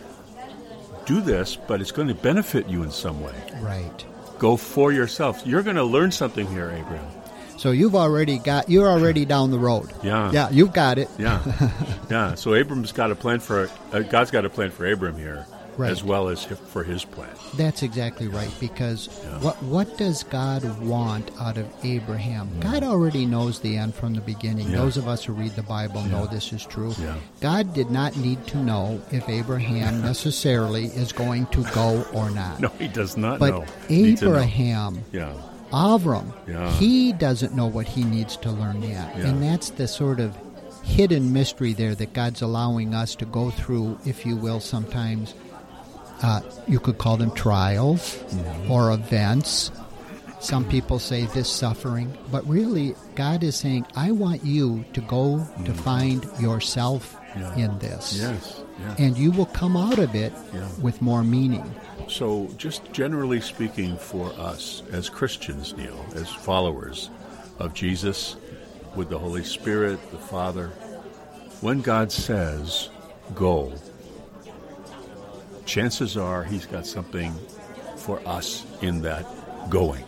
do 1.06 1.22
this, 1.22 1.56
but 1.56 1.82
it's 1.82 1.92
going 1.92 2.08
to 2.08 2.16
benefit 2.16 2.68
you 2.68 2.82
in 2.84 2.92
some 2.92 3.22
way. 3.22 3.36
Right. 3.62 4.06
Go 4.40 4.58
for 4.58 4.92
yourself. 4.92 5.46
You're 5.46 5.62
going 5.64 5.76
to 5.76 5.84
learn 5.84 6.12
something 6.12 6.48
here, 6.48 6.72
Abraham. 6.72 7.06
So 7.63 7.72
you've 7.72 7.96
already 7.96 8.39
got 8.39 8.70
you're 8.70 8.89
already 8.89 9.24
down 9.24 9.50
the 9.50 9.58
road. 9.58 9.89
Yeah. 10.03 10.29
Yeah, 10.34 10.50
you've 10.50 10.74
got 10.74 10.98
it. 10.98 11.08
Yeah, 11.17 11.39
yeah. 12.12 12.36
So 12.36 12.55
Abram's 12.55 12.91
got 12.91 13.10
a 13.10 13.15
plan 13.15 13.39
for 13.39 13.70
uh, 13.93 14.01
God's 14.01 14.32
got 14.32 14.43
a 14.43 14.50
plan 14.50 14.70
for 14.70 14.86
Abram 14.86 15.15
here, 15.17 15.46
Right. 15.77 15.89
as 15.89 16.03
well 16.03 16.27
as 16.27 16.43
for 16.43 16.84
his 16.84 17.05
plan. 17.05 17.29
That's 17.55 17.82
exactly 17.82 18.27
right. 18.27 18.51
Because 18.60 19.08
what 19.39 19.55
what 19.63 19.98
does 19.98 20.24
God 20.24 20.62
want 20.82 21.32
out 21.39 21.58
of 21.58 21.65
Abraham? 21.86 22.50
God 22.60 22.84
already 22.84 23.25
knows 23.25 23.62
the 23.62 23.77
end 23.77 23.96
from 23.96 24.13
the 24.13 24.20
beginning. 24.20 24.67
Yeah. 24.70 24.79
Those 24.79 24.98
of 24.98 25.08
us 25.08 25.24
who 25.24 25.32
read 25.32 25.51
the 25.55 25.63
Bible 25.63 26.01
know 26.03 26.25
this 26.27 26.51
is 26.51 26.65
true. 26.65 26.93
Yeah. 27.00 27.15
God 27.39 27.74
did 27.74 27.89
not 27.89 28.17
need 28.17 28.46
to 28.48 28.58
know 28.58 29.01
if 29.10 29.29
Abraham 29.29 30.01
necessarily 30.12 30.88
is 30.88 31.13
going 31.13 31.46
to 31.55 31.63
go 31.74 32.05
or 32.13 32.29
not. 32.29 32.60
No, 32.60 32.67
he 32.77 32.89
does 32.89 33.15
not 33.15 33.39
but 33.39 33.51
know. 33.51 33.65
Need 33.89 34.17
to 34.17 34.25
know. 34.25 34.32
Abraham, 34.32 35.03
Yeah, 35.13 35.34
Avram, 35.74 36.32
Yeah. 36.48 36.72
he 36.74 37.12
doesn't 37.13 37.56
know 37.56 37.65
what 37.68 37.88
he 37.88 38.03
needs 38.03 38.38
to 38.38 38.51
learn 38.51 38.82
yet. 38.84 39.18
Yeah. 39.18 39.27
And 39.27 39.42
that's 39.44 39.72
the 39.72 39.88
sort 39.88 40.20
of 40.20 40.38
hidden 40.84 41.34
mystery 41.34 41.74
there 41.74 41.96
that 41.96 42.13
God's 42.13 42.42
allowing 42.42 42.94
us 42.94 43.15
to 43.15 43.25
go 43.25 43.50
through, 43.50 43.98
if 44.06 44.25
you 44.25 44.36
will, 44.36 44.60
sometimes. 44.60 45.34
Uh, 46.22 46.39
you 46.70 46.80
could 46.80 46.98
call 47.00 47.18
them 47.18 47.32
trials 47.32 48.15
Mm-hmm. 48.30 48.72
or 48.72 48.92
events. 48.94 49.72
Some 50.39 50.63
people 50.65 51.00
say 51.00 51.25
this 51.27 51.50
suffering, 51.50 52.13
but 52.32 52.48
really, 52.48 52.96
God 53.15 53.44
is 53.44 53.56
saying, 53.56 53.86
I 53.96 54.12
want 54.12 54.44
you 54.46 54.84
to 54.94 55.01
go 55.01 55.46
to 55.65 55.74
find 55.74 56.24
yourself 56.39 57.15
Mm-hmm. 57.34 57.60
Yeah. 57.60 57.65
in 57.65 57.80
this. 57.80 58.13
yes, 58.22 58.62
yeah. 58.80 58.96
And 59.00 59.18
you 59.18 59.32
will 59.32 59.48
come 59.48 59.75
out 59.75 59.98
of 59.98 60.13
it 60.13 60.32
Yeah. 60.53 60.68
with 60.82 61.01
more 61.01 61.24
meaning. 61.24 61.65
So, 62.10 62.50
just 62.58 62.92
generally 62.92 63.42
speaking, 63.42 63.98
for 63.98 64.28
us 64.34 64.84
as 64.92 65.10
Christians, 65.10 65.76
Neil, 65.76 66.06
as 66.16 66.30
followers 66.30 67.10
of 67.60 67.74
Jesus, 67.74 68.36
with 68.96 69.10
the 69.10 69.18
Holy 69.18 69.44
Spirit, 69.44 70.00
the 70.12 70.18
Father, 70.18 70.68
when 71.62 71.82
God 71.82 72.12
says, 72.12 72.90
"Go," 73.34 73.74
chances 75.66 76.18
are 76.18 76.44
He's 76.44 76.66
got 76.66 76.86
something 76.86 77.34
for 77.96 78.22
us 78.28 78.66
in 78.82 79.02
that 79.02 79.26
going. 79.70 80.04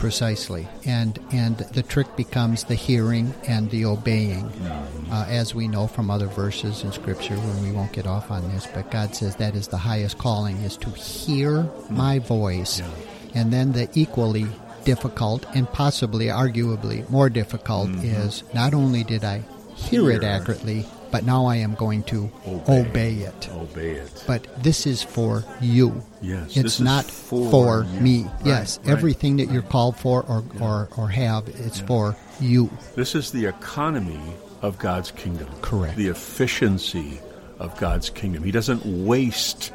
Precisely, 0.00 0.66
and 0.86 1.18
and 1.30 1.58
the 1.58 1.82
trick 1.82 2.16
becomes 2.16 2.64
the 2.64 2.74
hearing 2.74 3.34
and 3.46 3.70
the 3.70 3.84
obeying, 3.84 4.48
Mm-hmm. 4.48 5.12
uh, 5.12 5.26
as 5.28 5.54
we 5.54 5.68
know 5.68 5.86
from 5.86 6.10
other 6.10 6.26
verses 6.26 6.82
in 6.82 6.90
Scripture. 6.90 7.34
When 7.36 7.62
we 7.62 7.70
won't 7.70 7.92
get 7.92 8.06
off 8.06 8.30
on 8.30 8.42
this, 8.50 8.66
but 8.72 8.90
God 8.90 9.14
says 9.14 9.36
that 9.36 9.54
is 9.54 9.68
the 9.68 9.76
highest 9.76 10.16
calling: 10.16 10.56
is 10.62 10.78
to 10.78 10.88
hear 10.90 11.68
my 11.90 12.18
voice, 12.18 12.80
Mm-hmm. 12.80 13.00
Yeah. 13.36 13.42
and 13.42 13.52
then 13.52 13.72
the 13.72 13.90
equally 13.94 14.46
difficult 14.84 15.44
and 15.54 15.70
possibly, 15.70 16.26
arguably, 16.28 17.08
more 17.10 17.28
difficult 17.28 17.90
is 18.02 18.42
not 18.54 18.72
only 18.72 19.04
did 19.04 19.22
I 19.22 19.42
hear, 19.76 20.10
it 20.10 20.22
Mm-hmm. 20.22 20.24
Accurately, 20.24 20.86
but 21.10 21.24
now 21.24 21.46
I 21.46 21.56
am 21.56 21.74
going 21.74 22.02
to 22.04 22.30
Obey. 22.46 22.80
obey 22.80 23.12
it. 23.14 23.48
Obey 23.52 23.90
it. 23.92 24.24
But 24.26 24.62
this 24.62 24.86
is 24.86 25.02
for 25.02 25.44
you. 25.60 26.02
Yes, 26.22 26.56
It's 26.56 26.80
not 26.80 27.04
for 27.04 27.50
for, 27.50 27.84
me. 27.84 28.24
Right, 28.24 28.32
yes, 28.44 28.78
right. 28.78 28.90
everything 28.92 29.36
that 29.38 29.50
you're 29.50 29.62
called 29.62 29.96
for 29.96 30.22
or, 30.24 30.44
or, 30.60 30.88
or 30.96 31.08
have, 31.08 31.48
it's 31.48 31.80
for 31.80 32.16
you. 32.40 32.70
This 32.94 33.14
is 33.14 33.32
the 33.32 33.46
economy 33.46 34.20
of 34.62 34.78
God's 34.78 35.10
kingdom. 35.10 35.48
Correct. 35.62 35.96
The 35.96 36.08
efficiency 36.08 37.20
of 37.58 37.76
God's 37.78 38.10
kingdom. 38.10 38.42
He 38.44 38.50
doesn't 38.50 38.84
waste 38.84 39.72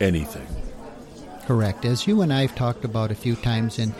anything. 0.00 0.46
Correct. 1.46 1.84
As 1.84 2.06
you 2.06 2.22
and 2.22 2.32
I 2.32 2.42
have 2.42 2.54
talked 2.56 2.84
about 2.84 3.10
a 3.10 3.14
few 3.14 3.36
times, 3.36 3.78
and 3.78 3.94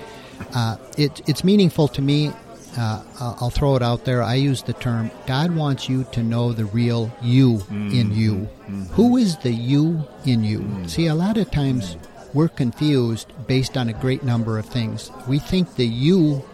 uh, 0.54 0.76
it, 0.98 1.22
it's 1.28 1.44
meaningful 1.44 1.88
to 1.88 2.02
me. 2.02 2.32
Uh, 2.78 3.02
I'll 3.20 3.50
throw 3.50 3.76
it 3.76 3.82
out 3.82 4.04
there. 4.04 4.22
I 4.22 4.34
use 4.34 4.62
the 4.62 4.74
term 4.74 5.10
God 5.26 5.54
wants 5.54 5.88
you 5.88 6.04
to 6.12 6.22
know 6.22 6.52
the 6.52 6.66
real 6.66 7.10
you 7.22 7.62
in 7.70 8.12
you. 8.14 8.48
Who 8.92 9.16
is 9.16 9.36
the 9.38 9.50
you 9.52 10.06
in 10.24 10.44
you? 10.44 10.64
See, 10.86 11.06
a 11.06 11.14
lot 11.14 11.38
of 11.38 11.50
times 11.50 11.96
we're 12.34 12.48
confused 12.48 13.32
based 13.46 13.76
on 13.76 13.88
a 13.88 13.94
great 13.94 14.22
number 14.24 14.58
of 14.58 14.66
things. 14.66 15.10
We 15.26 15.38
think 15.38 15.76
the 15.76 15.86
you 15.86 16.44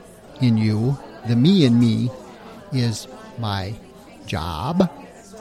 in 0.41 0.57
you, 0.59 0.97
the 1.27 1.37
me 1.37 1.65
in 1.65 1.79
me, 1.81 2.11
is 2.73 3.09
my 3.39 3.75
job, 4.27 4.91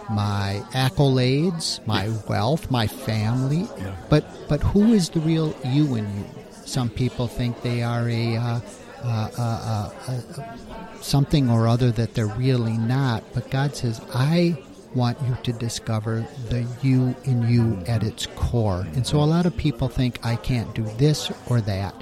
my 0.09 0.63
accolades, 0.73 1.85
my 1.85 2.09
wealth, 2.27 2.71
my 2.71 2.87
family. 2.87 3.67
Yeah. 3.77 3.95
But 4.09 4.25
but 4.49 4.61
who 4.61 4.93
is 4.93 5.09
the 5.09 5.19
real 5.19 5.55
you 5.63 5.95
in 5.95 6.05
you? 6.17 6.25
Some 6.65 6.89
people 6.89 7.27
think 7.27 7.61
they 7.61 7.83
are 7.83 8.07
a, 8.07 8.37
uh, 8.37 8.59
uh, 9.03 9.29
uh, 9.37 9.91
uh, 10.07 10.11
uh, 10.11 10.57
something 11.01 11.49
or 11.49 11.67
other 11.67 11.91
that 11.91 12.13
they're 12.13 12.27
really 12.27 12.77
not. 12.77 13.23
But 13.33 13.49
God 13.49 13.75
says, 13.75 14.01
I 14.13 14.57
want 14.93 15.21
you 15.21 15.37
to 15.43 15.53
discover 15.53 16.25
the 16.49 16.67
you 16.81 17.15
in 17.23 17.47
you 17.47 17.81
at 17.87 18.03
its 18.03 18.27
core. 18.35 18.85
And 18.93 19.07
so 19.07 19.19
a 19.19 19.25
lot 19.25 19.45
of 19.45 19.55
people 19.55 19.87
think 19.87 20.23
I 20.25 20.35
can't 20.35 20.73
do 20.75 20.83
this 20.97 21.31
or 21.47 21.61
that. 21.61 21.95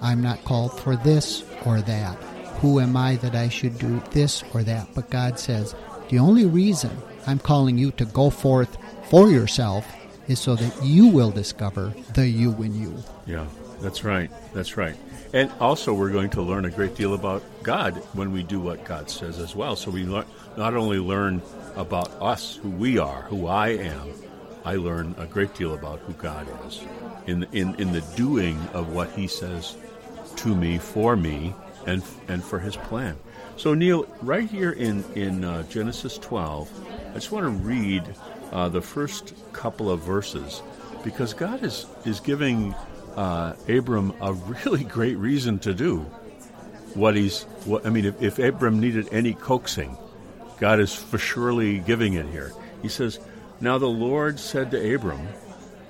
I'm 0.00 0.22
not 0.22 0.44
called 0.44 0.78
for 0.78 0.96
this 0.96 1.44
or 1.64 1.80
that. 1.82 2.16
Who 2.60 2.80
am 2.80 2.96
I 2.96 3.16
that 3.16 3.34
I 3.34 3.48
should 3.48 3.78
do 3.78 4.00
this 4.12 4.44
or 4.54 4.62
that? 4.62 4.88
But 4.94 5.10
God 5.10 5.38
says, 5.38 5.74
the 6.08 6.18
only 6.18 6.46
reason 6.46 6.90
I'm 7.26 7.38
calling 7.38 7.76
you 7.76 7.90
to 7.92 8.04
go 8.04 8.30
forth 8.30 8.78
for 9.10 9.28
yourself 9.28 9.86
is 10.28 10.38
so 10.38 10.54
that 10.56 10.84
you 10.84 11.08
will 11.08 11.30
discover 11.30 11.92
the 12.14 12.26
you 12.26 12.52
in 12.62 12.74
you. 12.74 12.96
Yeah, 13.26 13.46
that's 13.80 14.04
right. 14.04 14.30
That's 14.54 14.76
right. 14.76 14.96
And 15.32 15.50
also, 15.60 15.92
we're 15.92 16.10
going 16.10 16.30
to 16.30 16.42
learn 16.42 16.64
a 16.64 16.70
great 16.70 16.94
deal 16.94 17.14
about 17.14 17.42
God 17.62 17.96
when 18.14 18.32
we 18.32 18.42
do 18.42 18.60
what 18.60 18.84
God 18.84 19.10
says 19.10 19.38
as 19.38 19.56
well. 19.56 19.76
So 19.76 19.90
we 19.90 20.04
not 20.04 20.26
only 20.58 20.98
learn 20.98 21.42
about 21.74 22.10
us, 22.22 22.56
who 22.56 22.70
we 22.70 22.98
are, 22.98 23.22
who 23.22 23.46
I 23.46 23.68
am, 23.68 24.12
I 24.64 24.76
learn 24.76 25.14
a 25.18 25.26
great 25.26 25.54
deal 25.54 25.74
about 25.74 26.00
who 26.00 26.12
God 26.14 26.48
is 26.66 26.80
in 27.26 27.44
in 27.52 27.74
in 27.76 27.92
the 27.92 28.00
doing 28.16 28.58
of 28.72 28.92
what 28.92 29.10
He 29.10 29.28
says 29.28 29.76
to 30.36 30.54
me, 30.54 30.78
for 30.78 31.16
me, 31.16 31.54
and 31.86 32.02
and 32.28 32.42
for 32.42 32.58
His 32.58 32.76
plan. 32.76 33.16
So 33.56 33.74
Neil, 33.74 34.06
right 34.22 34.48
here 34.48 34.72
in 34.72 35.04
in 35.14 35.44
uh, 35.44 35.62
Genesis 35.64 36.18
12, 36.18 36.68
I 37.10 37.14
just 37.14 37.30
want 37.30 37.44
to 37.44 37.50
read 37.50 38.04
uh, 38.52 38.68
the 38.68 38.82
first 38.82 39.34
couple 39.52 39.90
of 39.90 40.00
verses 40.00 40.62
because 41.04 41.32
God 41.32 41.62
is 41.62 41.86
is 42.04 42.18
giving 42.20 42.74
uh, 43.16 43.54
Abram 43.68 44.12
a 44.20 44.32
really 44.32 44.84
great 44.84 45.16
reason 45.16 45.58
to 45.60 45.74
do 45.74 46.00
what 46.94 47.16
he's. 47.16 47.42
What 47.64 47.86
I 47.86 47.90
mean, 47.90 48.04
if, 48.04 48.22
if 48.22 48.38
Abram 48.38 48.80
needed 48.80 49.08
any 49.12 49.34
coaxing, 49.34 49.96
God 50.58 50.80
is 50.80 50.94
for 50.94 51.18
surely 51.18 51.78
giving 51.78 52.14
it 52.14 52.26
here. 52.26 52.52
He 52.82 52.88
says, 52.88 53.18
"Now 53.60 53.78
the 53.78 53.86
Lord 53.86 54.38
said 54.38 54.70
to 54.70 54.94
Abram, 54.94 55.28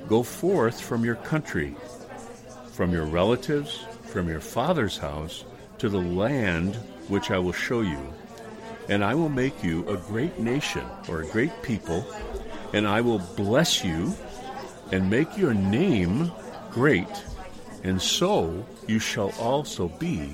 Go 0.09 0.23
forth 0.23 0.80
from 0.80 1.04
your 1.04 1.16
country, 1.16 1.75
from 2.73 2.92
your 2.92 3.04
relatives, 3.04 3.85
from 4.04 4.28
your 4.28 4.40
father's 4.40 4.99
house, 4.99 5.45
to 5.78 5.88
the 5.88 6.00
land 6.00 6.76
which 7.09 7.30
I 7.30 7.38
will 7.38 7.52
show 7.52 7.80
you, 7.80 7.99
and 8.88 9.04
I 9.04 9.14
will 9.14 9.28
make 9.28 9.64
you 9.64 9.88
a 9.88 9.97
great 9.97 10.38
nation 10.38 10.85
or 11.09 11.23
a 11.23 11.26
great 11.26 11.62
people, 11.62 12.06
and 12.73 12.87
I 12.87 13.00
will 13.00 13.18
bless 13.37 13.85
you 13.85 14.14
and 14.92 15.11
make 15.11 15.37
your 15.37 15.54
name 15.54 16.30
great, 16.76 17.09
and 17.85 18.02
so 18.02 18.62
you 18.87 18.99
shall 18.99 19.33
also 19.40 19.88
be 19.88 20.28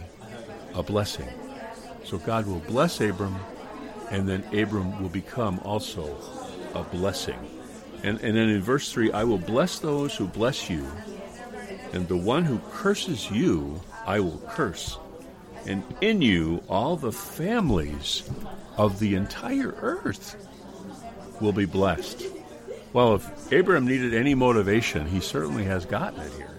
a 0.75 0.83
blessing. 0.83 1.29
So 2.03 2.19
God 2.19 2.47
will 2.47 2.59
bless 2.59 3.01
Abram, 3.01 3.37
and 4.11 4.29
then 4.29 4.43
Abram 4.53 5.01
will 5.01 5.09
become 5.09 5.61
also 5.61 6.19
a 6.75 6.83
blessing. 6.83 7.39
And, 8.03 8.19
and 8.23 8.37
then 8.37 8.49
in 8.49 8.61
verse 8.61 8.91
3, 8.91 9.13
I 9.13 9.23
will 9.23 9.39
bless 9.39 9.79
those 9.79 10.17
who 10.17 10.27
bless 10.27 10.69
you, 10.69 10.85
And 11.93 12.09
the 12.09 12.17
one 12.17 12.45
who 12.45 12.59
curses 12.73 13.31
you, 13.31 13.81
I 14.05 14.19
will 14.19 14.43
curse. 14.49 14.99
And 15.65 15.85
in 16.01 16.23
you, 16.23 16.61
all 16.69 16.97
the 16.97 17.13
families 17.13 18.29
of 18.77 18.99
the 18.99 19.15
entire 19.15 19.77
earth 19.81 20.35
will 21.41 21.53
be 21.53 21.67
blessed. 21.67 22.25
Well, 22.93 23.15
if 23.17 23.53
Abraham 23.53 23.87
needed 23.87 24.13
any 24.15 24.35
motivation, 24.35 25.07
he 25.07 25.21
certainly 25.21 25.65
has 25.65 25.87
gotten 25.87 26.21
it 26.21 26.33
here. 26.35 26.51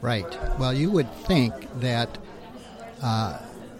Right. 0.00 0.26
Well, 0.58 0.74
you 0.74 0.90
would 0.90 1.12
think 1.24 1.54
that, 1.80 2.18
uh, 3.02 3.38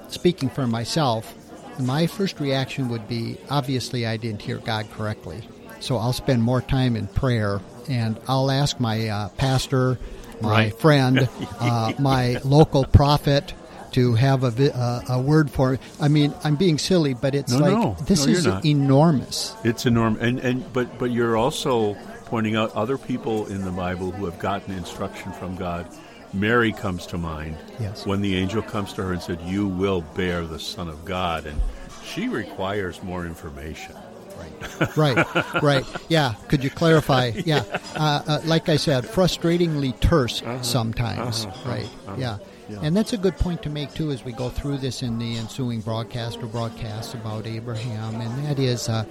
speaking 0.08 0.48
for 0.48 0.66
myself, 0.66 1.34
my 1.78 2.06
first 2.06 2.40
reaction 2.40 2.88
would 2.88 3.06
be 3.08 3.38
obviously 3.50 4.06
I 4.06 4.16
didn't 4.16 4.42
hear 4.42 4.58
God 4.58 4.90
correctly. 4.92 5.42
So 5.80 5.98
I'll 5.98 6.12
spend 6.14 6.42
more 6.42 6.62
time 6.62 6.96
in 6.96 7.06
prayer 7.08 7.60
and 7.88 8.18
I'll 8.28 8.50
ask 8.50 8.80
my 8.80 9.08
uh, 9.08 9.28
pastor, 9.30 9.98
my 10.40 10.50
Right. 10.50 10.78
friend, 10.80 11.28
uh, 11.60 11.92
my 11.98 12.40
local 12.44 12.84
prophet 12.84 13.52
to 13.92 14.14
have 14.14 14.42
a, 14.44 14.50
vi- 14.50 14.70
uh, 14.70 15.00
a 15.08 15.20
word 15.20 15.50
for 15.50 15.72
me. 15.72 15.78
I 16.00 16.08
mean, 16.08 16.34
I'm 16.44 16.56
being 16.56 16.78
silly, 16.78 17.14
but 17.14 17.34
it's 17.34 17.52
No, 17.52 17.58
like 17.58 17.72
no. 17.72 17.96
this 18.06 18.26
No, 18.26 18.32
is 18.32 18.46
enormous. 18.64 19.54
It's 19.64 19.86
enormous, 19.86 20.22
and 20.22 20.38
and 20.40 20.72
but 20.72 20.98
but 20.98 21.10
you're 21.10 21.36
also 21.36 21.94
pointing 22.26 22.56
out 22.56 22.74
other 22.74 22.98
people 22.98 23.46
in 23.46 23.64
the 23.64 23.70
Bible 23.70 24.10
who 24.10 24.24
have 24.24 24.38
gotten 24.38 24.74
instruction 24.74 25.32
from 25.32 25.56
God. 25.56 25.86
Mary 26.34 26.72
comes 26.72 27.06
to 27.06 27.16
mind 27.18 27.56
Yes. 27.80 28.04
when 28.04 28.20
the 28.20 28.36
angel 28.36 28.60
comes 28.62 28.92
to 28.94 29.02
her 29.02 29.12
and 29.12 29.22
said, 29.22 29.40
"You 29.42 29.66
will 29.68 30.02
bear 30.14 30.44
the 30.44 30.58
Son 30.58 30.88
of 30.88 31.04
God," 31.04 31.46
and 31.46 31.58
she 32.04 32.28
requires 32.28 33.02
more 33.02 33.24
information. 33.24 33.94
right, 34.36 34.96
right. 35.24 35.62
Right. 35.62 35.84
Yeah. 36.08 36.34
Could 36.48 36.62
you 36.62 36.68
clarify? 36.70 37.30
Yeah. 37.46 37.62
Uh, 37.94 38.22
uh, 38.26 38.40
like 38.44 38.68
I 38.68 38.76
said, 38.76 39.04
frustratingly 39.04 39.98
terse 40.00 40.42
sometimes. 40.62 41.46
right. 41.64 41.88
yeah. 42.18 42.38
Yeah. 42.68 42.80
And 42.82 42.96
that's 42.96 43.12
a 43.12 43.16
good 43.16 43.36
point 43.36 43.62
to 43.62 43.70
make 43.70 43.94
too 43.94 44.10
as 44.10 44.24
we 44.24 44.32
go 44.32 44.48
through 44.48 44.78
this 44.78 45.02
in 45.02 45.18
the 45.18 45.36
ensuing 45.36 45.80
broadcast 45.80 46.42
or 46.42 46.46
broadcasts 46.46 47.14
about 47.14 47.46
Abraham, 47.46 48.20
and 48.20 48.46
that 48.46 48.58
is, 48.58 48.88
uh, 48.88 49.04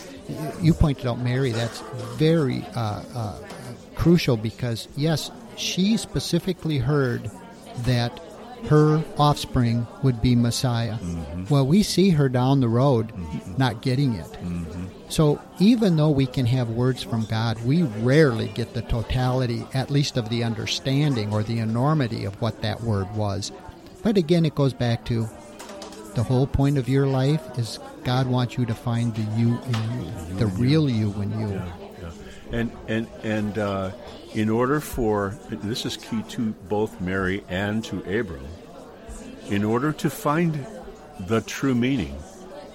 you 0.62 0.74
pointed 0.74 1.08
out 1.08 1.20
Mary. 1.20 1.52
That's 1.52 1.80
very 2.18 2.66
uh, 2.76 3.04
uh, 3.14 3.40
crucial 3.96 4.36
because 4.38 4.88
yes, 4.98 5.32
she 5.56 5.96
specifically 5.98 6.78
heard 6.80 7.32
that 7.80 8.20
her 8.68 9.04
offspring 9.18 9.86
would 10.04 10.22
be 10.22 10.36
Messiah. 10.36 10.98
Well, 11.50 11.68
we 11.68 11.84
see 11.84 12.10
her 12.10 12.28
down 12.30 12.62
the 12.62 12.70
road 12.70 13.14
not 13.58 13.82
getting 13.82 14.14
it. 14.16 14.38
So 15.16 15.42
even 15.60 15.96
though 15.96 16.10
we 16.10 16.26
can 16.26 16.46
have 16.48 16.72
words 16.72 17.02
from 17.02 17.24
God, 17.24 17.58
we 17.64 17.84
rarely 17.84 18.50
get 18.50 18.74
the 18.74 18.82
totality, 18.82 19.66
at 19.74 19.90
least 19.90 20.18
of 20.18 20.28
the 20.28 20.44
understanding 20.44 21.32
or 21.32 21.42
the 21.42 21.60
enormity 21.60 22.26
of 22.26 22.42
what 22.42 22.62
that 22.64 22.82
word 22.82 23.10
was. 23.16 23.54
But 24.04 24.18
again, 24.18 24.46
it 24.46 24.56
goes 24.56 24.74
back 24.74 25.06
to 25.06 25.30
the 26.16 26.24
whole 26.24 26.46
point 26.46 26.78
of 26.78 26.90
your 26.90 27.08
life 27.08 27.42
is 27.58 27.80
God 28.04 28.28
wants 28.28 28.58
you 28.58 28.66
to 28.66 28.74
find 28.74 29.16
the 29.16 29.22
you 29.40 29.58
in 29.58 30.02
you, 30.04 30.36
the 30.38 30.48
real 30.48 30.90
you 30.90 31.14
in 31.22 31.40
you. 31.40 31.48
Yeah, 31.48 31.72
yeah. 32.02 32.12
And 32.52 32.72
and 32.90 33.08
and 33.24 33.58
uh, 33.58 33.92
in 34.34 34.50
order 34.50 34.82
for 34.82 35.40
this 35.50 35.86
is 35.86 35.96
key 35.96 36.24
to 36.24 36.52
both 36.68 37.00
Mary 37.00 37.42
and 37.48 37.86
to 37.86 38.00
Abram. 38.00 38.46
In 39.48 39.64
order 39.64 39.94
to 39.94 40.10
find 40.10 40.68
the 41.22 41.40
true 41.40 41.74
meaning, 41.74 42.18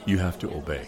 you 0.07 0.17
have 0.17 0.39
to 0.39 0.51
obey. 0.51 0.87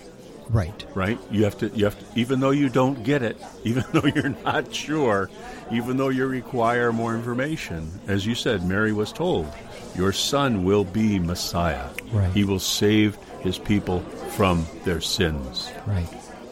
Right. 0.51 0.85
right? 0.95 1.19
You 1.31 1.45
have 1.45 1.59
to, 1.59 1.69
you 1.69 1.85
have 1.87 1.99
to, 1.99 2.19
even 2.19 2.41
though 2.41 2.51
you 2.51 2.69
don't 2.69 3.03
get 3.03 3.23
it, 3.23 3.37
even 3.65 3.85
though 3.93 4.07
you're 4.07 4.35
not 4.45 4.75
sure, 4.75 5.31
even 5.71 5.97
though 5.97 6.09
you 6.11 6.27
require 6.27 6.93
more 6.93 7.15
information. 7.15 7.91
As 8.07 8.27
you 8.27 8.35
said, 8.35 8.65
Mary 8.67 8.93
was 8.93 9.13
told, 9.13 9.51
your 9.95 10.13
son 10.13 10.65
will 10.65 10.85
be 10.85 11.19
Messiah. 11.19 11.89
Right. 12.13 12.33
He 12.33 12.45
will 12.45 12.59
save 12.59 13.17
his 13.41 13.59
people 13.59 14.01
from 14.37 14.67
their 14.85 15.01
sins. 15.01 15.71
Right. 15.87 16.09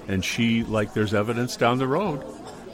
And 0.08 0.24
she, 0.24 0.64
like, 0.64 0.92
there's 0.92 1.14
evidence 1.14 1.56
down 1.56 1.78
the 1.78 1.86
road 1.86 2.18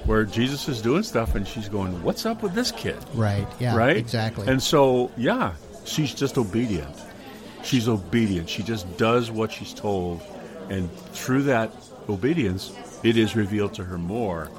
where 0.06 0.24
Jesus 0.24 0.68
is 0.68 0.80
doing 0.80 1.02
stuff, 1.02 1.34
and 1.34 1.46
she's 1.46 1.68
going, 1.68 2.02
"What's 2.02 2.24
up 2.24 2.42
with 2.42 2.54
this 2.54 2.70
kid?" 2.70 2.96
Right. 3.12 3.46
Yeah. 3.58 3.76
right? 3.76 3.96
Exactly. 3.96 4.46
And 4.46 4.62
so, 4.62 5.10
yeah, 5.16 5.54
she's 5.84 6.14
just 6.14 6.38
obedient. 6.38 6.96
She's 7.62 7.88
obedient. 7.88 8.48
She 8.48 8.62
just 8.62 8.96
does 8.96 9.30
what 9.30 9.52
she's 9.52 9.74
told, 9.74 10.22
and 10.68 10.92
through 11.12 11.44
that 11.44 11.72
obedience, 12.08 12.74
it 13.02 13.16
is 13.16 13.36
revealed 13.36 13.74
to 13.74 13.84
her 13.84 13.98
more 13.98 14.50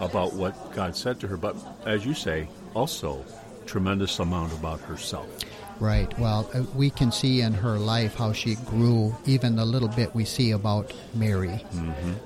about 0.00 0.34
what 0.34 0.72
God 0.72 0.96
said 0.96 1.20
to 1.20 1.28
her. 1.28 1.36
But 1.36 1.56
as 1.84 2.04
you 2.04 2.14
say, 2.14 2.48
also 2.74 3.24
tremendous 3.66 4.18
amount 4.18 4.52
about 4.52 4.80
herself. 4.80 5.28
Right. 5.78 6.18
Well, 6.18 6.48
uh, 6.54 6.62
we 6.74 6.88
can 6.88 7.12
see 7.12 7.42
in 7.42 7.52
her 7.52 7.78
life 7.78 8.14
how 8.14 8.32
she 8.32 8.54
grew, 8.54 9.14
even 9.26 9.56
the 9.56 9.64
little 9.64 9.88
bit 9.88 10.14
we 10.14 10.24
see 10.24 10.52
about 10.52 10.92
Mary. 11.14 11.62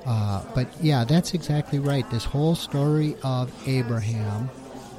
Uh, 0.07 0.45
but 0.55 0.69
yeah, 0.81 1.05
that's 1.05 1.35
exactly 1.35 1.81
right. 1.81 2.09
This 2.11 2.25
whole 2.25 2.55
story 2.55 3.17
of 3.25 3.53
Abraham, 3.67 4.51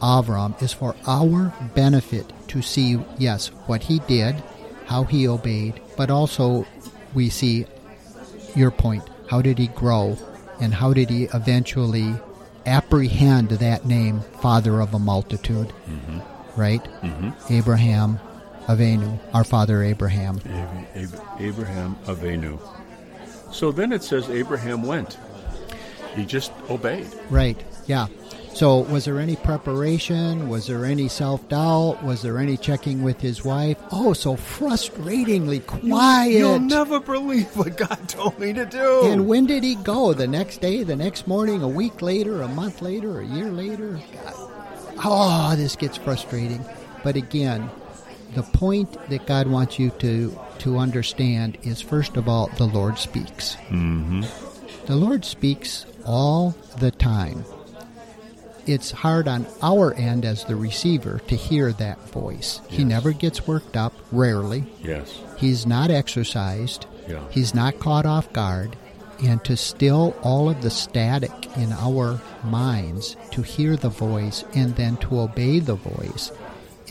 Avram, 0.02 0.62
is 0.62 0.74
for 0.74 0.96
our 1.08 1.54
benefit 1.76 2.34
to 2.50 2.62
see, 2.62 3.00
yes, 3.17 3.48
what 3.67 3.84
he 3.84 4.00
did, 4.00 4.36
how 4.86 5.06
he 5.06 5.30
obeyed, 5.30 5.80
but 5.96 6.12
also 6.12 6.65
we 7.13 7.30
see 7.30 7.65
your 8.56 8.71
point. 8.71 9.04
How 9.30 9.41
did 9.41 9.58
he 9.58 9.67
grow? 9.67 10.17
And 10.60 10.74
how 10.74 10.93
did 10.93 11.10
he 11.10 11.24
eventually 11.34 12.13
apprehend 12.65 13.50
that 13.50 13.86
name, 13.86 14.21
Father 14.41 14.80
of 14.80 14.93
a 14.93 15.00
Multitude? 15.00 15.74
Mm-hmm. 15.89 16.60
Right? 16.60 16.84
Mm-hmm. 17.02 17.54
Abraham 17.54 18.19
Avinu, 18.67 19.19
our 19.34 19.43
father 19.43 19.84
Abraham. 19.84 20.39
Ab- 20.45 20.88
Ab- 20.95 21.21
Abraham 21.39 21.95
Avinu. 22.06 22.60
So 23.52 23.71
then 23.71 23.91
it 23.91 24.04
says 24.04 24.30
Abraham 24.30 24.84
went. 24.84 25.17
He 26.15 26.26
just 26.26 26.52
obeyed. 26.69 27.08
Right, 27.30 27.58
yeah. 27.88 28.08
So, 28.53 28.79
was 28.79 29.05
there 29.05 29.19
any 29.19 29.35
preparation? 29.37 30.49
Was 30.49 30.67
there 30.67 30.85
any 30.85 31.07
self 31.07 31.47
doubt? 31.47 32.03
Was 32.03 32.21
there 32.21 32.37
any 32.37 32.57
checking 32.57 33.01
with 33.01 33.21
his 33.21 33.43
wife? 33.45 33.77
Oh, 33.91 34.13
so 34.13 34.35
frustratingly 34.35 35.65
quiet. 35.65 36.31
You'll 36.33 36.59
never 36.59 36.99
believe 36.99 37.55
what 37.55 37.77
God 37.77 38.07
told 38.09 38.37
me 38.39 38.53
to 38.53 38.65
do. 38.65 39.05
And 39.05 39.27
when 39.27 39.45
did 39.45 39.63
he 39.63 39.75
go? 39.75 40.13
The 40.13 40.27
next 40.27 40.59
day, 40.61 40.83
the 40.83 40.95
next 40.95 41.27
morning, 41.27 41.61
a 41.63 41.67
week 41.67 42.01
later, 42.01 42.41
a 42.41 42.47
month 42.47 42.81
later, 42.81 43.21
a 43.21 43.25
year 43.25 43.49
later? 43.49 43.99
God. 44.23 44.33
Oh, 45.03 45.55
this 45.55 45.75
gets 45.75 45.97
frustrating. 45.97 46.63
But 47.03 47.15
again, 47.15 47.69
the 48.35 48.43
point 48.43 48.91
that 49.09 49.25
God 49.25 49.47
wants 49.47 49.79
you 49.79 49.89
to, 49.99 50.37
to 50.59 50.77
understand 50.77 51.57
is 51.63 51.81
first 51.81 52.17
of 52.17 52.27
all, 52.27 52.47
the 52.57 52.65
Lord 52.65 52.99
speaks. 52.99 53.55
mm-hmm. 53.69 54.21
The 54.85 54.95
Lord 54.95 55.23
speaks 55.25 55.85
all 56.05 56.55
the 56.79 56.91
time. 56.91 57.45
It's 58.67 58.91
hard 58.91 59.28
on 59.28 59.47
our 59.62 59.93
end 59.93 60.24
as 60.24 60.45
the 60.45 60.56
receiver 60.56 61.19
to 61.28 61.36
hear 61.36 61.71
that 61.74 62.00
voice. 62.10 62.62
He 62.69 62.84
never 62.84 63.12
gets 63.12 63.47
worked 63.47 63.76
up, 63.76 63.93
rarely. 64.12 64.65
Yes. 64.82 65.19
He's 65.38 65.65
not 65.65 65.89
exercised. 65.91 66.86
Yeah. 67.08 67.24
He's 67.30 67.56
not 67.56 67.80
caught 67.80 68.06
off 68.06 68.32
guard. 68.34 68.76
And 69.24 69.43
to 69.45 69.56
still 69.56 70.15
all 70.24 70.50
of 70.50 70.62
the 70.62 70.71
static 70.71 71.32
in 71.56 71.71
our 71.74 72.19
minds, 72.43 73.15
to 73.32 73.43
hear 73.43 73.76
the 73.76 73.89
voice 73.89 74.43
and 74.56 74.76
then 74.76 74.97
to 74.97 75.19
obey 75.19 75.60
the 75.60 75.76
voice. 75.76 76.32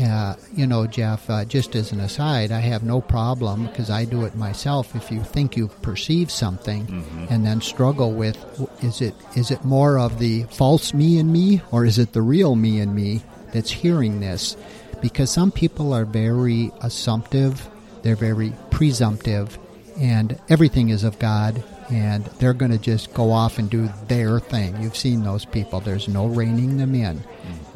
Uh, 0.01 0.35
you 0.55 0.67
know, 0.67 0.87
Jeff, 0.87 1.29
uh, 1.29 1.45
just 1.45 1.75
as 1.77 1.93
an 1.93 2.01
aside, 2.01 2.53
I 2.53 2.61
have 2.61 2.83
no 2.83 3.01
problem 3.01 3.67
because 3.67 3.91
I 3.91 4.05
do 4.05 4.25
it 4.25 4.35
myself. 4.35 4.95
If 4.97 5.11
you 5.11 5.23
think 5.23 5.57
you've 5.57 5.83
perceived 5.83 6.31
something 6.31 7.05
and 7.29 7.45
then 7.45 7.61
struggle 7.61 8.13
with, 8.13 8.37
is 8.83 9.01
it 9.01 9.15
is 9.37 9.51
it 9.51 9.65
more 9.65 9.99
of 9.99 10.19
the 10.19 10.45
false 10.45 10.95
me 10.95 11.19
in 11.19 11.31
me 11.31 11.61
or 11.71 11.85
is 11.85 11.99
it 11.99 12.13
the 12.13 12.23
real 12.23 12.57
me 12.57 12.81
in 12.81 12.95
me 12.95 13.23
that's 13.53 13.71
hearing 13.71 14.21
this? 14.21 14.57
Because 15.03 15.31
some 15.31 15.51
people 15.53 15.93
are 15.93 16.05
very 16.05 16.71
assumptive, 16.83 17.69
they're 18.03 18.17
very 18.17 18.53
presumptive, 18.71 19.59
and 19.99 20.39
everything 20.49 20.89
is 20.91 21.05
of 21.05 21.19
God, 21.19 21.63
and 21.91 22.25
they're 22.39 22.55
going 22.55 22.73
to 22.73 22.79
just 22.79 23.13
go 23.15 23.33
off 23.33 23.59
and 23.59 23.69
do 23.69 23.89
their 24.09 24.41
thing. 24.41 24.81
You've 24.83 24.97
seen 24.97 25.25
those 25.25 25.45
people. 25.45 25.81
There's 25.81 26.09
no 26.09 26.27
reining 26.27 26.77
them 26.79 26.95
in. 26.95 27.23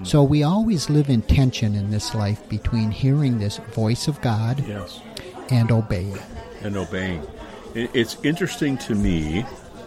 So 0.04 0.22
we 0.22 0.42
always 0.42 0.90
live 0.90 1.08
in 1.08 1.22
tension 1.22 1.74
in 1.74 1.90
this 1.90 2.14
life 2.14 2.46
between 2.48 2.90
hearing 2.90 3.38
this 3.38 3.56
voice 3.72 4.06
of 4.06 4.20
God 4.20 4.62
Yes. 4.66 5.00
and 5.50 5.70
obeying. 5.72 6.18
And 6.62 6.76
obeying. 6.76 7.26
It's 7.74 8.16
interesting 8.22 8.78
to 8.78 8.94
me. 8.94 9.44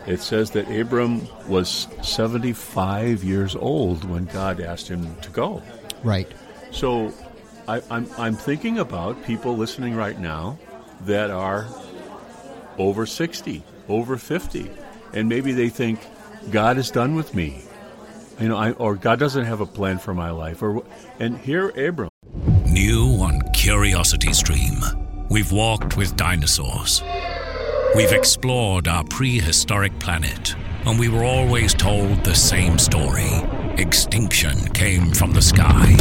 It 0.07 0.19
says 0.21 0.51
that 0.51 0.69
Abram 0.71 1.27
was 1.47 1.87
75 2.01 3.23
years 3.23 3.55
old 3.55 4.03
when 4.09 4.25
God 4.25 4.59
asked 4.59 4.87
him 4.87 5.15
to 5.21 5.29
go. 5.29 5.61
Right. 6.03 6.31
So 6.71 7.13
I, 7.67 7.81
I'm, 7.91 8.09
I'm 8.17 8.35
thinking 8.35 8.79
about 8.79 9.23
people 9.25 9.55
listening 9.55 9.95
right 9.95 10.19
now 10.19 10.57
that 11.01 11.29
are 11.29 11.67
over 12.77 13.05
60, 13.05 13.63
over 13.87 14.17
50, 14.17 14.69
and 15.13 15.29
maybe 15.29 15.51
they 15.51 15.69
think, 15.69 15.99
God 16.51 16.77
is 16.77 16.89
done 16.91 17.15
with 17.15 17.33
me. 17.35 17.63
You 18.39 18.49
know, 18.49 18.57
I, 18.57 18.71
or 18.73 18.95
God 18.95 19.17
doesn't 19.17 19.45
have 19.45 19.61
a 19.61 19.65
plan 19.65 19.97
for 19.97 20.13
my 20.13 20.29
life. 20.29 20.61
Or 20.61 20.83
and 21.19 21.37
here, 21.39 21.69
Abram. 21.69 22.09
New 22.65 23.17
on 23.19 23.41
Curiosity 23.53 24.31
Stream, 24.31 24.75
we've 25.29 25.51
walked 25.51 25.97
with 25.97 26.15
dinosaurs. 26.15 27.01
We've 27.95 28.11
explored 28.11 28.87
our 28.87 29.03
prehistoric 29.05 29.97
planet, 29.97 30.55
and 30.85 30.99
we 30.99 31.09
were 31.09 31.23
always 31.23 31.73
told 31.73 32.23
the 32.23 32.35
same 32.35 32.77
story: 32.77 33.31
extinction 33.77 34.67
came 34.73 35.11
from 35.13 35.31
the 35.31 35.41
sky. 35.41 35.95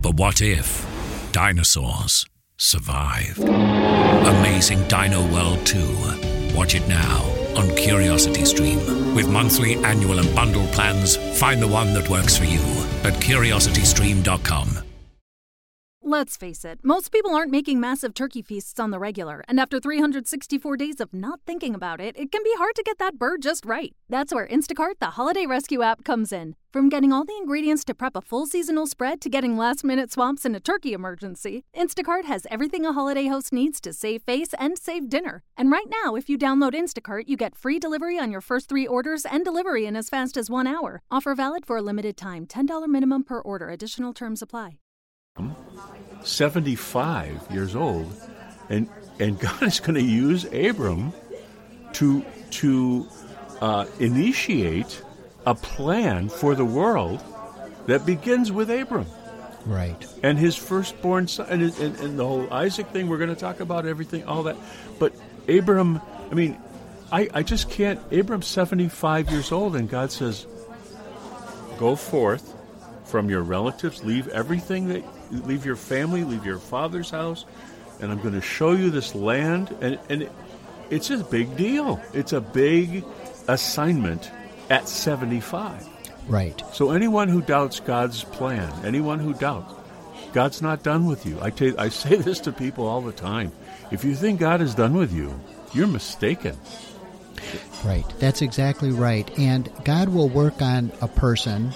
But 0.00 0.14
what 0.14 0.40
if 0.40 0.86
dinosaurs 1.32 2.24
survived? 2.56 3.40
Amazing 3.40 4.88
Dino 4.88 5.26
World 5.30 5.66
2. 5.66 6.54
Watch 6.56 6.74
it 6.74 6.88
now 6.88 7.33
on 7.56 7.74
Curiosity 7.76 8.44
Stream. 8.44 9.14
With 9.14 9.28
monthly, 9.28 9.76
annual, 9.84 10.18
and 10.18 10.34
bundle 10.34 10.66
plans, 10.68 11.16
find 11.38 11.60
the 11.60 11.68
one 11.68 11.94
that 11.94 12.08
works 12.08 12.36
for 12.36 12.44
you 12.44 12.60
at 13.04 13.14
curiositystream.com. 13.14 14.83
Let's 16.14 16.36
face 16.36 16.64
it, 16.64 16.78
most 16.84 17.10
people 17.10 17.34
aren't 17.34 17.50
making 17.50 17.80
massive 17.80 18.14
turkey 18.14 18.40
feasts 18.40 18.78
on 18.78 18.92
the 18.92 19.00
regular, 19.00 19.42
and 19.48 19.58
after 19.58 19.80
364 19.80 20.76
days 20.76 21.00
of 21.00 21.12
not 21.12 21.40
thinking 21.44 21.74
about 21.74 22.00
it, 22.00 22.16
it 22.16 22.30
can 22.30 22.44
be 22.44 22.54
hard 22.56 22.76
to 22.76 22.84
get 22.84 22.98
that 22.98 23.18
bird 23.18 23.42
just 23.42 23.66
right. 23.66 23.96
That's 24.08 24.32
where 24.32 24.46
Instacart, 24.46 25.00
the 25.00 25.16
holiday 25.18 25.44
rescue 25.44 25.82
app, 25.82 26.04
comes 26.04 26.32
in. 26.32 26.54
From 26.72 26.88
getting 26.88 27.12
all 27.12 27.24
the 27.24 27.36
ingredients 27.36 27.82
to 27.86 27.96
prep 27.96 28.14
a 28.14 28.20
full 28.20 28.46
seasonal 28.46 28.86
spread 28.86 29.20
to 29.22 29.28
getting 29.28 29.56
last 29.56 29.82
minute 29.82 30.12
swaps 30.12 30.44
in 30.44 30.54
a 30.54 30.60
turkey 30.60 30.92
emergency, 30.92 31.64
Instacart 31.76 32.26
has 32.26 32.46
everything 32.48 32.86
a 32.86 32.92
holiday 32.92 33.26
host 33.26 33.52
needs 33.52 33.80
to 33.80 33.92
save 33.92 34.22
face 34.22 34.54
and 34.56 34.78
save 34.78 35.08
dinner. 35.08 35.42
And 35.56 35.72
right 35.72 35.90
now, 36.04 36.14
if 36.14 36.28
you 36.28 36.38
download 36.38 36.74
Instacart, 36.74 37.24
you 37.26 37.36
get 37.36 37.56
free 37.56 37.80
delivery 37.80 38.20
on 38.20 38.30
your 38.30 38.40
first 38.40 38.68
three 38.68 38.86
orders 38.86 39.26
and 39.26 39.44
delivery 39.44 39.84
in 39.84 39.96
as 39.96 40.10
fast 40.10 40.36
as 40.36 40.48
one 40.48 40.68
hour. 40.68 41.02
Offer 41.10 41.34
valid 41.34 41.66
for 41.66 41.76
a 41.76 41.82
limited 41.82 42.16
time 42.16 42.46
$10 42.46 42.86
minimum 42.86 43.24
per 43.24 43.40
order, 43.40 43.68
additional 43.70 44.12
terms 44.12 44.40
apply. 44.40 44.78
75 46.24 47.50
years 47.50 47.74
old, 47.76 48.12
and 48.68 48.88
and 49.18 49.38
God 49.38 49.62
is 49.62 49.80
going 49.80 49.94
to 49.94 50.02
use 50.02 50.44
Abram 50.46 51.12
to 51.94 52.24
to 52.52 53.08
uh, 53.60 53.86
initiate 53.98 55.02
a 55.46 55.54
plan 55.54 56.28
for 56.28 56.54
the 56.54 56.64
world 56.64 57.22
that 57.86 58.06
begins 58.06 58.50
with 58.50 58.70
Abram 58.70 59.06
Right. 59.66 60.06
and 60.22 60.38
his 60.38 60.56
firstborn 60.56 61.28
son, 61.28 61.46
and, 61.50 61.62
and, 61.78 61.96
and 62.00 62.18
the 62.18 62.26
whole 62.26 62.52
Isaac 62.52 62.88
thing. 62.88 63.08
We're 63.08 63.18
going 63.18 63.34
to 63.34 63.40
talk 63.40 63.60
about 63.60 63.86
everything, 63.86 64.24
all 64.24 64.44
that. 64.44 64.56
But 64.98 65.14
Abram, 65.48 66.00
I 66.30 66.34
mean, 66.34 66.58
I, 67.12 67.28
I 67.34 67.42
just 67.42 67.70
can't. 67.70 68.00
Abram's 68.10 68.46
75 68.46 69.30
years 69.30 69.52
old, 69.52 69.76
and 69.76 69.88
God 69.88 70.10
says, 70.12 70.46
Go 71.78 71.96
forth 71.96 72.54
from 73.04 73.28
your 73.28 73.42
relatives, 73.42 74.02
leave 74.04 74.28
everything 74.28 74.88
that, 74.88 75.02
leave 75.42 75.64
your 75.64 75.76
family, 75.76 76.24
leave 76.24 76.44
your 76.44 76.58
father's 76.58 77.10
house, 77.10 77.44
and 78.00 78.10
I'm 78.10 78.20
going 78.20 78.34
to 78.34 78.40
show 78.40 78.72
you 78.72 78.90
this 78.90 79.14
land. 79.14 79.74
And, 79.80 79.98
and 80.08 80.22
it, 80.22 80.32
it's 80.90 81.10
a 81.10 81.18
big 81.18 81.56
deal. 81.56 82.00
It's 82.12 82.32
a 82.32 82.40
big 82.40 83.04
assignment 83.48 84.30
at 84.70 84.88
75. 84.88 85.88
Right. 86.28 86.62
So 86.72 86.90
anyone 86.90 87.28
who 87.28 87.42
doubts 87.42 87.80
God's 87.80 88.24
plan, 88.24 88.72
anyone 88.84 89.18
who 89.18 89.34
doubts, 89.34 89.74
God's 90.32 90.62
not 90.62 90.82
done 90.82 91.06
with 91.06 91.26
you. 91.26 91.38
I, 91.40 91.50
tell 91.50 91.78
I 91.78 91.88
say 91.88 92.16
this 92.16 92.40
to 92.40 92.52
people 92.52 92.86
all 92.86 93.00
the 93.00 93.12
time. 93.12 93.52
If 93.90 94.04
you 94.04 94.14
think 94.14 94.40
God 94.40 94.60
is 94.60 94.74
done 94.74 94.94
with 94.94 95.12
you, 95.12 95.38
you're 95.72 95.86
mistaken. 95.86 96.56
Right. 97.84 98.04
That's 98.18 98.42
exactly 98.42 98.90
right. 98.90 99.30
And 99.38 99.70
God 99.84 100.08
will 100.08 100.28
work 100.28 100.62
on 100.62 100.90
a 101.00 101.08
person. 101.08 101.72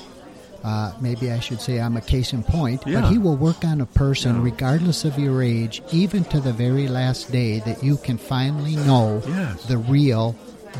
Uh, 0.64 0.92
maybe 1.00 1.30
I 1.30 1.38
should 1.40 1.60
say 1.60 1.80
I'm 1.80 1.96
a 1.96 2.00
case 2.00 2.32
in 2.32 2.42
point, 2.42 2.82
Yeah. 2.86 3.02
but 3.02 3.10
He 3.12 3.18
will 3.18 3.36
work 3.36 3.64
on 3.64 3.80
a 3.80 3.86
person 3.86 4.36
Yeah. 4.36 4.42
regardless 4.42 5.04
of 5.04 5.18
your 5.18 5.42
age, 5.42 5.82
even 5.92 6.24
to 6.24 6.40
the 6.40 6.52
very 6.52 6.88
last 6.88 7.30
day 7.30 7.60
that 7.60 7.82
you 7.84 7.96
can 7.96 8.18
finally 8.18 8.74
know 8.76 9.22
Yes. 9.26 9.64
the 9.66 9.78
real 9.78 10.34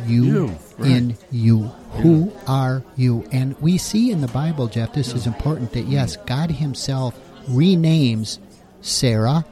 you, 0.06 0.24
You, 0.24 0.46
right. 0.78 0.90
in 0.90 1.16
you. 1.30 1.70
Who 2.02 2.30
are 2.46 2.82
you? 2.96 3.24
And 3.32 3.54
we 3.60 3.78
see 3.78 4.10
in 4.10 4.20
the 4.20 4.28
Bible, 4.28 4.66
Jeff, 4.66 4.92
this 4.92 5.14
is 5.14 5.26
important 5.26 5.72
that 5.72 5.86
yes, 5.88 6.16
God 6.26 6.50
Himself 6.50 7.14
renames 7.48 8.38
Sarah 8.82 9.44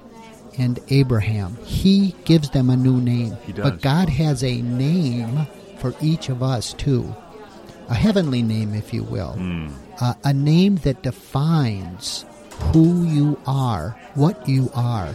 and 0.59 0.79
Abraham. 0.89 1.57
He 1.65 2.15
gives 2.25 2.51
them 2.51 2.71
a 2.71 2.77
new 2.77 3.01
name. 3.01 3.37
He 3.47 3.53
does. 3.53 3.63
But 3.65 3.83
God 3.83 4.09
has 4.09 4.43
a 4.45 4.61
name 4.63 5.47
for 5.79 5.95
each 6.01 6.29
of 6.29 6.43
us, 6.43 6.73
too. 6.75 7.15
A 7.89 7.95
heavenly 7.95 8.43
name, 8.43 8.75
if 8.75 8.93
you 8.93 9.05
will. 9.05 9.33
Hmm. 9.33 9.69
Uh, 10.01 10.15
a 10.25 10.33
name 10.33 10.77
that 10.77 11.03
defines 11.03 12.25
who 12.73 13.05
you 13.05 13.41
are, 13.47 13.97
what 14.15 14.49
you 14.49 14.71
are. 14.75 15.15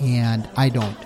And 0.00 0.48
I 0.56 0.68
don't 0.68 0.96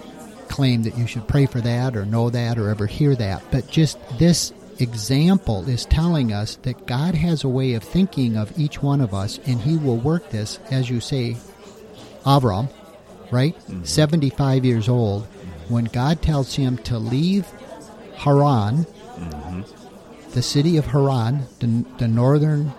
claim 0.49 0.85
that 0.85 0.97
you 0.97 1.07
should 1.07 1.29
pray 1.29 1.47
for 1.47 1.61
that 1.61 1.97
or 1.97 2.07
know 2.07 2.31
that 2.31 2.59
or 2.59 2.71
ever 2.71 2.87
hear 2.87 3.15
that, 3.17 3.43
but 3.51 3.69
just 3.69 3.99
this 4.19 4.53
example 4.79 5.69
is 5.69 5.85
telling 5.87 6.33
us 6.33 6.57
that 6.63 6.87
God 6.87 7.15
has 7.15 7.45
a 7.45 7.49
way 7.49 7.75
of 7.75 7.83
thinking 7.83 8.37
of 8.37 8.59
each 8.59 8.83
one 8.83 9.01
of 9.01 9.13
us, 9.13 9.39
and 9.47 9.61
He 9.61 9.77
will 9.77 9.97
work 9.97 10.31
this, 10.31 10.59
as 10.71 10.89
you 10.89 11.01
say, 11.01 11.37
Avram, 12.25 12.71
right? 13.31 13.55
75 13.85 14.65
years 14.65 14.89
old, 14.89 15.27
when 15.69 15.87
God 15.87 16.23
tells 16.23 16.55
him 16.55 16.79
to 16.79 16.99
leave 16.99 17.47
Haran, 18.15 18.87
the 20.37 20.43
city 20.43 20.77
of 20.77 20.85
Haran, 20.85 21.47
the, 21.61 21.85
the 21.97 22.07
northern 22.07 22.71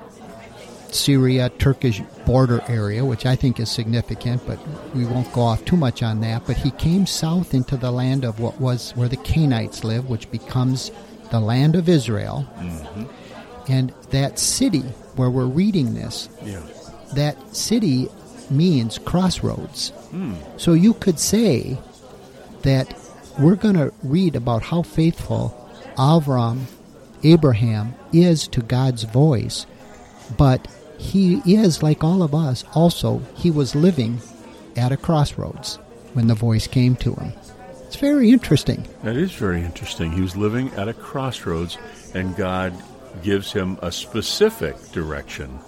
Syria 0.91 1.49
Turkish 1.49 2.01
border 2.25 2.61
area, 2.67 3.03
which 3.03 3.25
I 3.25 3.35
think 3.35 3.59
is 3.59 3.69
significant, 3.69 4.45
but 4.45 4.59
we 4.93 5.05
won't 5.05 5.33
go 5.33 5.41
off 5.41 5.65
too 5.65 5.75
much 5.75 6.03
on 6.03 6.21
that. 6.21 6.45
But 6.45 6.57
he 6.57 6.69
came 6.71 7.07
south 7.07 7.55
into 7.55 7.75
the 7.75 7.91
land 7.91 8.23
of 8.23 8.39
what 8.39 8.61
was 8.61 8.91
where 8.91 9.09
the 9.09 9.17
Canaanites 9.17 9.83
live, 9.83 10.07
which 10.07 10.29
becomes 10.29 10.91
the 11.31 11.39
land 11.39 11.75
of 11.75 11.89
Israel. 11.89 12.47
Mm-hmm. 12.59 13.71
And 13.71 13.91
that 14.11 14.37
city 14.37 14.83
where 15.15 15.31
we're 15.31 15.45
reading 15.47 15.95
this, 15.95 16.29
Yeah. 16.45 16.61
that 17.15 17.55
city 17.55 18.07
means 18.51 18.99
crossroads. 18.99 19.89
Hmm. 20.11 20.35
So 20.57 20.73
you 20.73 20.93
could 20.93 21.19
say 21.19 21.77
that 22.61 22.93
we're 23.39 23.55
going 23.55 23.75
to 23.75 23.91
read 24.03 24.35
about 24.35 24.61
how 24.61 24.83
faithful 24.83 25.53
Avram, 25.97 26.61
Abraham, 27.23 27.95
is 28.13 28.47
to 28.49 28.61
God's 28.61 29.03
voice, 29.03 29.65
but 30.37 30.67
he 30.97 31.41
is, 31.45 31.83
like 31.83 32.03
all 32.03 32.23
of 32.23 32.33
us, 32.33 32.63
also, 32.73 33.21
he 33.35 33.51
was 33.51 33.75
living 33.75 34.19
at 34.75 34.91
a 34.91 34.97
crossroads 34.97 35.77
when 36.13 36.27
the 36.27 36.35
voice 36.35 36.67
came 36.67 36.95
to 36.97 37.13
him. 37.13 37.33
It's 37.85 37.95
very 37.95 38.31
interesting. 38.31 38.85
That 39.03 39.15
is 39.15 39.31
very 39.31 39.61
interesting. 39.61 40.11
He 40.11 40.21
was 40.21 40.35
living 40.35 40.71
at 40.73 40.87
a 40.87 40.93
crossroads, 40.93 41.77
and 42.13 42.35
God 42.35 42.73
gives 43.23 43.51
him 43.51 43.77
a 43.81 43.91
specific 43.91 44.75
direction 44.91 45.59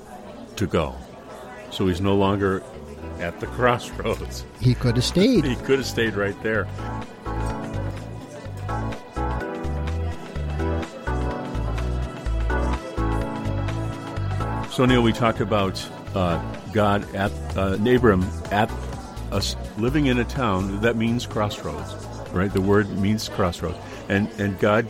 to 0.55 0.67
go. 0.67 0.95
So 1.71 1.87
he's 1.87 2.01
no 2.01 2.15
longer 2.15 2.61
at 3.19 3.39
the 3.39 3.47
crossroads. 3.57 4.45
He 4.59 4.75
could 4.75 4.95
have 4.95 5.05
stayed. 5.05 5.45
He 5.45 5.55
could 5.55 5.79
have 5.79 5.85
stayed 5.85 6.15
right 6.15 6.41
there. 6.43 6.67
So, 14.79 14.85
Neil, 14.85 15.03
we 15.03 15.11
talked 15.11 15.41
about 15.41 15.85
uh, 16.15 16.41
God 16.71 17.13
at 17.13 17.33
uh, 17.57 17.77
Abram 17.85 18.23
at 18.49 18.71
us 19.29 19.57
living 19.77 20.05
in 20.05 20.19
a 20.19 20.23
town 20.23 20.79
that 20.79 20.95
means 20.95 21.25
crossroads, 21.25 21.93
right? 22.31 22.49
The 22.49 22.61
word 22.61 22.87
means 22.97 23.27
crossroads, 23.27 23.77
and 24.07 24.29
and 24.39 24.57
God 24.57 24.87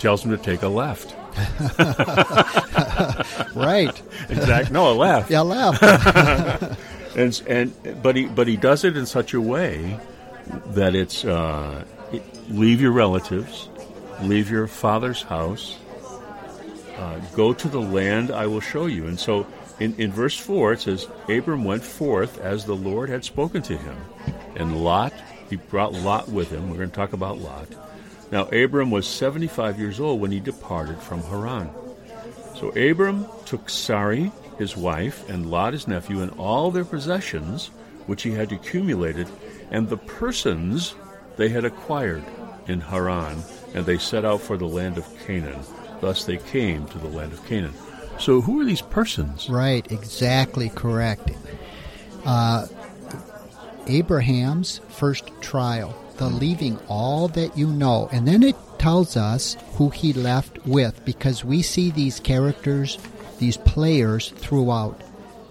tells 0.00 0.24
him 0.24 0.32
to 0.32 0.38
take 0.38 0.62
a 0.62 0.68
left. 0.68 1.14
right. 3.54 4.02
Exactly. 4.28 4.72
No, 4.72 4.90
a 4.90 4.94
left. 4.94 5.30
Yeah, 5.30 5.42
left. 5.42 5.80
and 7.16 7.42
and 7.46 8.02
but 8.02 8.16
he 8.16 8.26
but 8.26 8.48
he 8.48 8.56
does 8.56 8.82
it 8.82 8.96
in 8.96 9.06
such 9.06 9.34
a 9.34 9.40
way 9.40 10.00
that 10.70 10.96
it's 10.96 11.24
uh, 11.24 11.84
leave 12.48 12.80
your 12.80 12.90
relatives, 12.90 13.68
leave 14.20 14.50
your 14.50 14.66
father's 14.66 15.22
house, 15.22 15.78
uh, 16.96 17.18
go 17.34 17.52
to 17.52 17.68
the 17.68 17.80
land 17.80 18.30
I 18.30 18.46
will 18.46 18.60
show 18.60 18.86
you. 18.86 19.06
And 19.06 19.18
so 19.18 19.46
in, 19.80 19.94
in 19.96 20.12
verse 20.12 20.36
four 20.36 20.72
it 20.72 20.80
says 20.80 21.08
Abram 21.28 21.64
went 21.64 21.82
forth 21.82 22.38
as 22.40 22.64
the 22.64 22.76
Lord 22.76 23.08
had 23.08 23.24
spoken 23.24 23.62
to 23.62 23.76
him, 23.76 23.96
and 24.56 24.84
Lot 24.84 25.12
he 25.50 25.56
brought 25.56 25.92
Lot 25.92 26.28
with 26.28 26.50
him. 26.50 26.70
We're 26.70 26.76
going 26.76 26.90
to 26.90 26.96
talk 26.96 27.12
about 27.12 27.38
Lot. 27.38 27.68
Now 28.30 28.44
Abram 28.44 28.90
was 28.90 29.06
seventy 29.06 29.48
five 29.48 29.78
years 29.78 30.00
old 30.00 30.20
when 30.20 30.32
he 30.32 30.40
departed 30.40 30.98
from 30.98 31.22
Haran. 31.22 31.70
So 32.54 32.68
Abram 32.70 33.26
took 33.44 33.68
Sarai, 33.68 34.30
his 34.58 34.76
wife, 34.76 35.28
and 35.28 35.50
Lot, 35.50 35.72
his 35.72 35.88
nephew, 35.88 36.22
and 36.22 36.30
all 36.38 36.70
their 36.70 36.84
possessions, 36.84 37.68
which 38.06 38.22
he 38.22 38.30
had 38.30 38.52
accumulated, 38.52 39.28
and 39.70 39.88
the 39.88 39.96
persons 39.96 40.94
they 41.36 41.48
had 41.48 41.64
acquired 41.64 42.22
in 42.68 42.80
Haran, 42.80 43.42
and 43.74 43.84
they 43.84 43.98
set 43.98 44.24
out 44.24 44.40
for 44.40 44.56
the 44.56 44.66
land 44.66 44.96
of 44.96 45.26
Canaan. 45.26 45.58
Thus 46.02 46.24
they 46.24 46.36
came 46.36 46.84
to 46.88 46.98
the 46.98 47.06
land 47.06 47.32
of 47.32 47.46
Canaan. 47.46 47.72
So, 48.18 48.40
who 48.40 48.60
are 48.60 48.64
these 48.64 48.82
persons? 48.82 49.48
Right, 49.48 49.90
exactly 49.90 50.68
correct. 50.68 51.30
Uh, 52.24 52.66
Abraham's 53.86 54.80
first 54.88 55.30
trial, 55.40 55.96
the 56.16 56.28
leaving 56.28 56.76
all 56.88 57.28
that 57.28 57.56
you 57.56 57.68
know. 57.68 58.08
And 58.10 58.26
then 58.26 58.42
it 58.42 58.56
tells 58.78 59.16
us 59.16 59.56
who 59.74 59.90
he 59.90 60.12
left 60.12 60.66
with 60.66 61.04
because 61.04 61.44
we 61.44 61.62
see 61.62 61.92
these 61.92 62.18
characters, 62.18 62.98
these 63.38 63.56
players 63.56 64.30
throughout. 64.30 65.00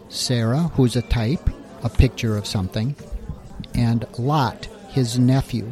Sarah, 0.10 0.70
who's 0.76 0.98
a 0.98 1.02
type, 1.02 1.50
a 1.82 1.90
picture 1.90 2.36
of 2.36 2.46
something, 2.46 2.94
and 3.74 4.06
Lot, 4.20 4.66
his 4.90 5.18
nephew. 5.18 5.72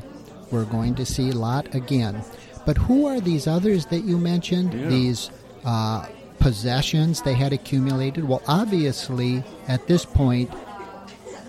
We're 0.51 0.63
going 0.63 0.95
to 0.95 1.05
see 1.05 1.33
Lot 1.33 1.75
again. 1.75 2.23
But 2.65 2.77
who 2.77 3.05
are 3.05 3.19
these 3.19 3.47
others 3.47 3.87
that 3.87 4.01
you 4.01 4.17
mentioned? 4.17 4.73
Yeah. 4.73 4.89
These 4.89 5.31
uh, 5.65 6.05
possessions 6.39 7.21
they 7.21 7.33
had 7.33 7.53
accumulated? 7.53 8.27
Well, 8.27 8.41
obviously, 8.47 9.43
at 9.67 9.87
this 9.87 10.05
point, 10.05 10.51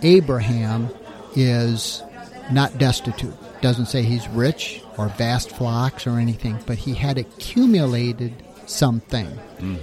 Abraham 0.03 0.89
is 1.37 2.03
not 2.53 2.79
destitute. 2.79 3.35
Doesn't 3.61 3.87
say 3.87 4.03
he's 4.03 4.29
rich 4.29 4.83
or 4.97 5.09
vast 5.09 5.51
flocks 5.51 6.07
or 6.07 6.19
anything, 6.19 6.59
but 6.67 6.79
he 6.79 6.95
had 6.95 7.19
accumulated 7.19 8.33
something. 8.67 9.29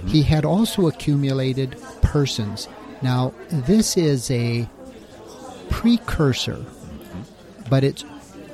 He 0.06 0.22
had 0.22 0.44
also 0.44 0.88
accumulated 0.88 1.76
persons. 2.02 2.68
Now, 3.02 3.32
this 3.50 3.96
is 3.96 4.30
a 4.30 4.68
precursor, 5.70 6.64
but 7.70 7.84
it's 7.84 8.04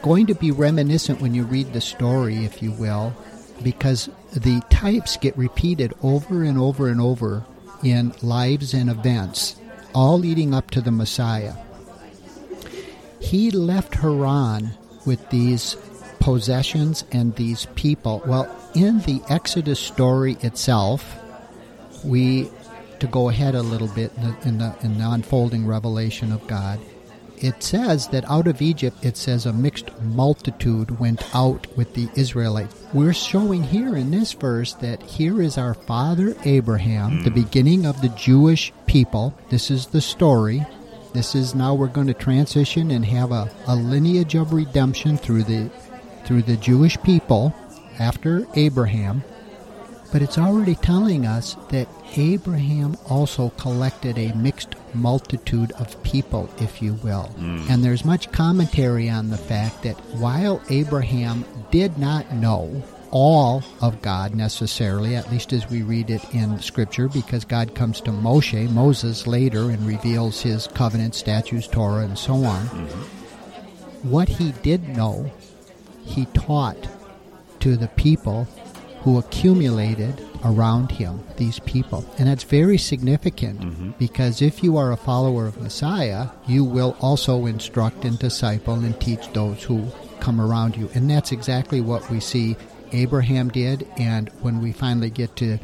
going 0.05 0.27
to 0.27 0.35
be 0.35 0.51
reminiscent 0.51 1.23
when 1.23 1.33
you 1.33 1.45
read 1.45 1.73
the 1.73 1.81
story, 1.81 2.45
if 2.45 2.63
you 2.63 2.71
will, 2.73 3.17
because 3.63 4.11
the 4.35 4.61
types 4.69 5.17
get 5.17 5.35
repeated 5.35 5.95
over 6.03 6.45
and 6.45 6.59
over 6.59 6.89
and 6.89 7.01
over 7.01 7.43
in 7.83 8.13
lives 8.21 8.75
and 8.75 8.91
events, 8.91 9.57
all 9.95 10.19
leading 10.19 10.53
up 10.53 10.71
to 10.71 10.83
the 10.83 10.91
Messiah. 10.91 11.55
He 13.19 13.51
left 13.51 13.95
Haran 13.95 14.73
with 15.07 15.31
these 15.31 15.75
possessions 16.21 17.05
and 17.11 17.35
these 17.37 17.65
people. 17.75 18.23
Well, 18.27 18.55
in 18.75 18.99
the 19.01 19.23
Exodus 19.31 19.81
story 19.81 20.37
itself, 20.43 21.19
we 22.05 22.51
to 23.01 23.07
go 23.07 23.31
ahead 23.31 23.55
a 23.55 23.63
little 23.63 23.89
bit 23.89 24.13
in 24.19 24.23
the, 24.23 24.49
in 24.49 24.59
the, 24.59 24.77
in 24.83 24.99
the 24.99 25.11
unfolding 25.11 25.67
revelation 25.67 26.31
of 26.31 26.47
God. 26.47 26.79
It 27.39 27.63
says 27.63 28.09
that 28.09 28.29
out 28.31 28.47
of 28.47 28.63
Egypt, 28.63 29.05
it 29.05 29.17
says 29.17 29.47
a 29.47 29.53
mixed 29.53 29.91
multitude 30.03 30.99
went 30.99 31.35
out 31.35 31.67
with 31.77 31.95
the 31.95 32.09
Israelites. 32.15 32.75
We're 32.93 33.13
showing 33.13 33.63
here 33.63 33.97
in 33.97 34.11
this 34.11 34.33
verse 34.33 34.75
that 34.75 35.03
here 35.03 35.43
is 35.43 35.59
our 35.59 35.75
father 35.75 36.37
Abraham, 36.45 37.23
the 37.23 37.31
mm. 37.31 37.35
beginning 37.35 37.87
of 37.87 38.01
the 38.01 38.09
Jewish 38.11 38.73
people. 38.87 39.35
This 39.51 39.71
is 39.71 39.87
the 39.87 40.01
story. 40.01 40.65
This 41.13 41.35
is 41.35 41.55
now 41.55 41.75
we're 41.75 41.89
going 41.89 42.07
to 42.09 42.15
transition 42.15 42.91
and 42.91 43.05
have 43.05 43.31
a, 43.31 43.51
a 43.67 43.77
lineage 43.77 44.35
of 44.35 44.53
redemption 44.53 45.17
through 45.17 45.45
the 45.45 45.71
through 46.25 46.43
the 46.43 46.57
Jewish 46.57 47.01
people 47.03 47.55
after 47.99 48.47
Abraham. 48.55 49.23
But 50.13 50.23
it's 50.23 50.39
already 50.39 50.75
telling 50.77 51.27
us 51.27 51.57
that 51.71 51.89
Abraham 52.17 52.97
also 53.09 53.51
collected 53.51 54.19
a 54.19 54.35
mixed 54.35 54.77
multitude 54.95 55.73
of 55.73 56.03
people, 56.03 56.49
if 56.59 56.81
you 56.83 56.95
will. 56.95 57.35
Mm. 57.39 57.71
And 57.71 57.85
there's 57.85 58.05
much 58.05 58.31
commentary 58.33 59.09
on 59.11 59.31
the 59.31 59.39
fact 59.39 59.83
that 59.83 59.97
while 60.17 60.63
Abraham 60.71 61.45
did 61.71 61.99
not 61.99 62.33
know 62.33 62.83
all 63.11 63.63
of 63.81 64.03
God 64.03 64.35
necessarily, 64.35 65.15
at 65.15 65.31
least 65.31 65.53
as 65.53 65.71
we 65.71 65.83
read 65.83 66.11
it 66.11 66.23
in 66.35 66.59
Scripture, 66.59 67.09
because 67.09 67.45
God 67.45 67.75
comes 67.75 68.01
to 68.03 68.11
Moshe, 68.11 68.69
Moses 68.71 69.27
later, 69.27 69.71
and 69.71 69.87
reveals 69.87 70.43
his 70.43 70.67
covenant, 70.67 71.15
statutes, 71.15 71.69
Torah, 71.69 72.05
and 72.05 72.19
so 72.19 72.35
on. 72.35 72.67
Mm-hmm. 72.67 74.11
What 74.11 74.29
he 74.29 74.53
did 74.63 74.89
know, 74.89 75.31
he 76.05 76.27
taught 76.27 76.89
to 77.61 77.77
the 77.77 77.89
people 77.89 78.49
who 79.05 79.19
accumulated 79.19 80.19
around 80.47 80.91
him, 80.91 81.23
these 81.37 81.59
people. 81.61 82.05
And 82.19 82.27
that's 82.27 82.43
very 82.43 82.79
significant 82.79 83.61
mm-hmm. 83.61 83.91
because 83.99 84.41
if 84.41 84.63
you 84.63 84.79
are 84.79 84.93
a 84.93 84.97
follower 84.97 85.47
of 85.47 85.61
Messiah, 85.61 86.29
you 86.47 86.65
will 86.65 86.97
also 87.01 87.45
instruct 87.45 88.07
and 88.07 88.19
disciple 88.19 88.75
and 88.75 88.99
teach 88.99 89.31
those 89.35 89.63
who 89.63 89.87
come 90.21 90.41
around 90.41 90.75
you. 90.75 90.89
And 90.95 91.11
that's 91.11 91.33
exactly 91.33 91.83
what 91.83 92.09
we 92.11 92.19
see 92.19 92.57
Abraham 92.93 93.51
did. 93.51 93.87
And 93.99 94.31
when 94.41 94.63
we 94.63 94.73
finally 94.73 95.11
get 95.11 95.37
to 95.37 95.59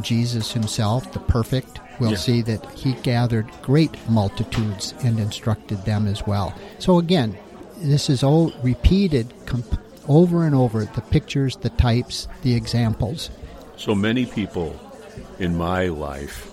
Jesus 0.00 0.52
himself, 0.52 1.12
the 1.12 1.18
perfect, 1.18 1.80
we'll 1.98 2.12
Yeah. 2.12 2.16
see 2.16 2.42
that 2.42 2.64
he 2.76 2.92
gathered 3.02 3.46
great 3.62 3.96
multitudes 4.08 4.94
and 5.02 5.18
instructed 5.18 5.84
them 5.84 6.06
as 6.06 6.24
well. 6.28 6.54
So 6.78 6.98
again, 6.98 7.36
this 7.78 8.08
is 8.08 8.22
all 8.22 8.52
repeated 8.62 9.34
over 10.08 10.44
and 10.44 10.54
over 10.54 10.84
the 10.84 11.00
pictures, 11.00 11.56
the 11.56 11.70
types, 11.70 12.28
the 12.42 12.54
examples. 12.54 13.30
So 13.76 13.94
many 13.94 14.26
people 14.26 14.78
in 15.38 15.56
my 15.56 15.88
life 15.88 16.50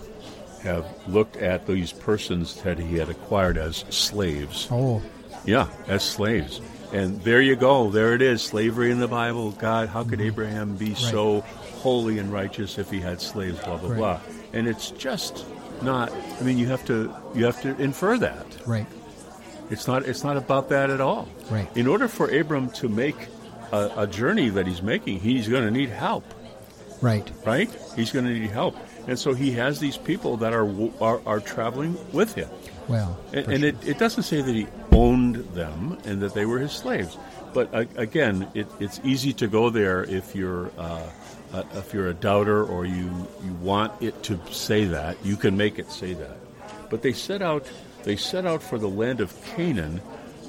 have 0.63 0.85
looked 1.07 1.37
at 1.37 1.65
these 1.67 1.91
persons 1.91 2.61
that 2.63 2.77
he 2.77 2.97
had 2.97 3.09
acquired 3.09 3.57
as 3.57 3.77
slaves. 3.89 4.67
Oh, 4.71 5.01
Yeah, 5.45 5.67
as 5.87 6.03
slaves. 6.03 6.61
And 6.93 7.21
there 7.21 7.41
you 7.41 7.55
go. 7.55 7.89
There 7.89 8.13
it 8.13 8.21
is. 8.21 8.41
Slavery 8.41 8.91
in 8.91 8.99
the 8.99 9.07
Bible. 9.07 9.51
God, 9.51 9.87
how 9.87 10.03
could 10.03 10.19
mm-hmm. 10.19 10.27
Abraham 10.27 10.75
be 10.75 10.93
so 10.93 11.41
holy 11.81 12.19
and 12.19 12.31
righteous 12.31 12.77
if 12.77 12.91
he 12.91 12.99
had 12.99 13.21
slaves? 13.21 13.59
Blah 13.63 13.77
blah 13.77 13.89
Right. 13.89 13.97
blah. 13.97 14.19
And 14.53 14.67
it's 14.67 14.91
just 14.91 15.45
not. 15.81 16.11
I 16.39 16.43
mean, 16.43 16.57
you 16.57 16.67
have 16.67 16.85
to 16.85 17.13
you 17.33 17.45
have 17.45 17.61
to 17.61 17.75
infer 17.81 18.17
that. 18.17 18.45
right, 18.67 18.85
It's 19.69 19.87
not. 19.87 20.05
It's 20.05 20.23
not 20.23 20.35
about 20.37 20.69
that 20.69 20.89
at 20.89 20.99
all. 21.01 21.29
Right. 21.49 21.67
In 21.75 21.87
order 21.87 22.07
for 22.07 22.29
Abram 22.29 22.69
to 22.71 22.89
make 22.89 23.15
a, 23.71 23.91
a 23.97 24.07
journey 24.07 24.49
that 24.49 24.67
he's 24.67 24.81
making, 24.81 25.19
he's 25.19 25.47
going 25.47 25.63
to 25.63 25.71
need 25.71 25.89
help. 25.89 26.23
right, 27.01 27.29
Right? 27.45 27.69
He's 27.95 28.11
going 28.11 28.25
to 28.25 28.33
need 28.33 28.49
help. 28.49 28.75
And 29.07 29.17
so 29.17 29.33
he 29.33 29.51
has 29.53 29.79
these 29.79 29.97
people 29.97 30.37
that 30.37 30.53
are 30.53 30.69
are, 31.01 31.21
are 31.25 31.39
traveling 31.39 31.97
with 32.13 32.35
him. 32.35 32.49
well, 32.87 33.17
And, 33.33 33.47
and 33.47 33.59
sure. 33.61 33.69
it, 33.69 33.87
it 33.87 33.99
doesn't 33.99 34.23
say 34.23 34.41
that 34.41 34.53
he 34.53 34.67
owned 34.91 35.35
them 35.53 35.97
and 36.05 36.21
that 36.21 36.33
they 36.33 36.45
were 36.45 36.59
his 36.59 36.71
slaves. 36.71 37.17
But 37.53 37.73
uh, 37.73 37.85
again, 37.95 38.47
it, 38.53 38.67
it's 38.79 39.01
easy 39.03 39.33
to 39.33 39.47
go 39.47 39.69
there 39.69 40.03
if 40.03 40.35
you're 40.35 40.71
uh, 40.77 41.09
uh, 41.53 41.63
if 41.73 41.93
you're 41.93 42.07
a 42.07 42.13
doubter 42.13 42.63
or 42.63 42.85
you, 42.85 43.09
you 43.43 43.53
want 43.61 44.01
it 44.01 44.23
to 44.23 44.39
say 44.51 44.85
that. 44.85 45.17
You 45.25 45.35
can 45.35 45.57
make 45.57 45.79
it 45.79 45.91
say 45.91 46.13
that. 46.13 46.37
But 46.89 47.01
they 47.01 47.13
set 47.13 47.41
out 47.41 47.69
they 48.03 48.15
set 48.15 48.45
out 48.45 48.63
for 48.63 48.77
the 48.77 48.87
land 48.87 49.19
of 49.19 49.33
Canaan 49.45 50.01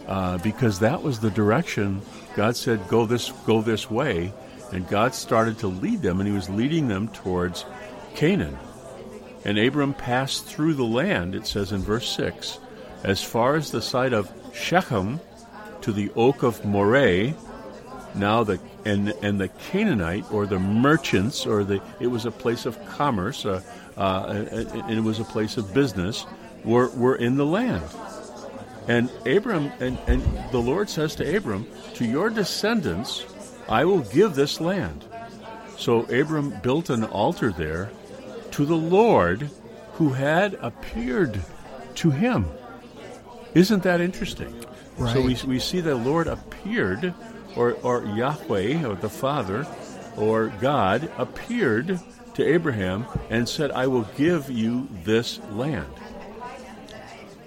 uh, 0.06 0.38
because 0.38 0.78
that 0.80 1.02
was 1.02 1.20
the 1.20 1.30
direction 1.30 2.02
God 2.34 2.56
said 2.56 2.88
go 2.88 3.06
this 3.06 3.30
go 3.46 3.62
this 3.62 3.90
way, 3.90 4.32
and 4.72 4.88
God 4.88 5.14
started 5.14 5.58
to 5.58 5.68
lead 5.68 6.02
them, 6.02 6.20
and 6.20 6.28
He 6.28 6.34
was 6.34 6.48
leading 6.48 6.88
them 6.88 7.08
towards 7.08 7.64
Canaan. 8.14 8.58
And 9.44 9.58
Abram 9.58 9.94
passed 9.94 10.46
through 10.46 10.74
the 10.74 10.84
land, 10.84 11.34
it 11.34 11.46
says 11.46 11.72
in 11.72 11.80
verse 11.80 12.08
6, 12.10 12.58
as 13.02 13.22
far 13.22 13.56
as 13.56 13.70
the 13.70 13.82
site 13.82 14.12
of 14.12 14.30
Shechem 14.54 15.20
to 15.82 15.92
the 15.92 16.10
oak 16.16 16.42
of 16.42 16.64
Moreh. 16.64 17.34
Now 18.14 18.44
the 18.44 18.60
and 18.84 19.08
and 19.22 19.40
the 19.40 19.48
Canaanite 19.48 20.30
or 20.30 20.46
the 20.46 20.58
merchants 20.58 21.46
or 21.46 21.64
the 21.64 21.80
it 21.98 22.08
was 22.08 22.26
a 22.26 22.30
place 22.30 22.66
of 22.66 22.84
commerce, 22.86 23.46
uh, 23.46 23.62
uh, 23.96 24.26
and 24.28 24.48
and 24.48 24.90
it 24.90 25.02
was 25.02 25.18
a 25.18 25.24
place 25.24 25.56
of 25.56 25.72
business. 25.72 26.26
Were 26.64 26.90
were 26.90 27.16
in 27.16 27.36
the 27.36 27.46
land, 27.46 27.82
and 28.88 29.10
Abram 29.26 29.72
and 29.80 29.98
and 30.06 30.22
the 30.50 30.58
Lord 30.58 30.90
says 30.90 31.14
to 31.16 31.36
Abram, 31.36 31.66
to 31.94 32.04
your 32.04 32.30
descendants, 32.30 33.24
I 33.68 33.84
will 33.84 34.00
give 34.00 34.34
this 34.34 34.60
land. 34.60 35.04
So 35.76 36.02
Abram 36.04 36.50
built 36.62 36.90
an 36.90 37.04
altar 37.04 37.50
there 37.50 37.90
to 38.52 38.64
the 38.64 38.76
Lord 38.76 39.50
who 39.94 40.10
had 40.10 40.54
appeared 40.54 41.40
to 41.96 42.10
him. 42.10 42.46
Isn't 43.54 43.82
that 43.82 44.00
interesting? 44.00 44.64
So 44.98 45.20
we, 45.20 45.36
we 45.46 45.58
see 45.58 45.80
the 45.80 45.94
Lord 45.94 46.26
appeared, 46.26 47.14
or, 47.56 47.72
or 47.82 48.04
Yahweh, 48.04 48.84
or 48.86 48.94
the 48.94 49.08
Father, 49.08 49.66
or 50.16 50.48
God 50.60 51.10
appeared 51.18 51.98
to 52.34 52.44
Abraham 52.44 53.06
and 53.30 53.48
said, 53.48 53.70
I 53.72 53.86
will 53.86 54.06
give 54.16 54.50
you 54.50 54.88
this 55.04 55.40
land. 55.50 55.92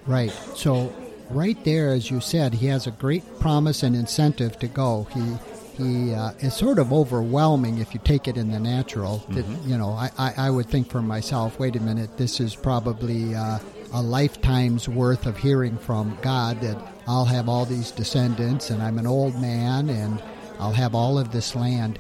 Right. 0.06 0.32
So, 0.56 0.94
right 1.30 1.62
there, 1.64 1.90
as 1.90 2.10
you 2.10 2.20
said, 2.22 2.56
he 2.56 2.68
has 2.68 2.88
a 2.88 2.92
great 2.92 3.40
promise 3.40 3.84
and 3.84 3.96
incentive 3.96 4.60
to 4.60 4.68
go. 4.68 5.08
He 5.14 5.38
he 5.78 6.14
uh, 6.14 6.32
is 6.40 6.54
sort 6.54 6.80
of 6.80 6.94
overwhelming 6.94 7.80
if 7.80 7.94
you 7.94 8.00
take 8.04 8.30
it 8.30 8.38
in 8.38 8.52
the 8.52 8.60
natural. 8.60 9.18
That 9.30 9.46
you 9.66 9.78
know, 9.78 9.90
I, 9.90 10.10
I, 10.18 10.34
I 10.38 10.50
would 10.50 10.68
think 10.68 10.90
for 10.90 11.02
myself, 11.02 11.60
wait 11.60 11.76
a 11.76 11.82
minute, 11.82 12.18
this 12.18 12.40
is 12.40 12.56
probably 12.56 13.36
uh, 13.36 13.60
a 13.92 14.02
lifetime's 14.02 14.88
worth 14.88 15.26
of 15.26 15.38
hearing 15.38 15.78
from 15.78 16.18
God 16.22 16.62
that 16.62 16.78
I'll 17.08 17.26
have 17.26 17.50
all 17.50 17.66
these 17.66 17.92
descendants 17.92 18.70
and 18.70 18.82
I'm 18.82 18.98
an 18.98 19.08
old 19.08 19.40
man 19.40 19.90
and 19.90 20.22
I'll 20.60 20.74
have 20.74 20.96
all 20.96 21.18
of 21.18 21.32
this 21.32 21.56
land. 21.56 22.00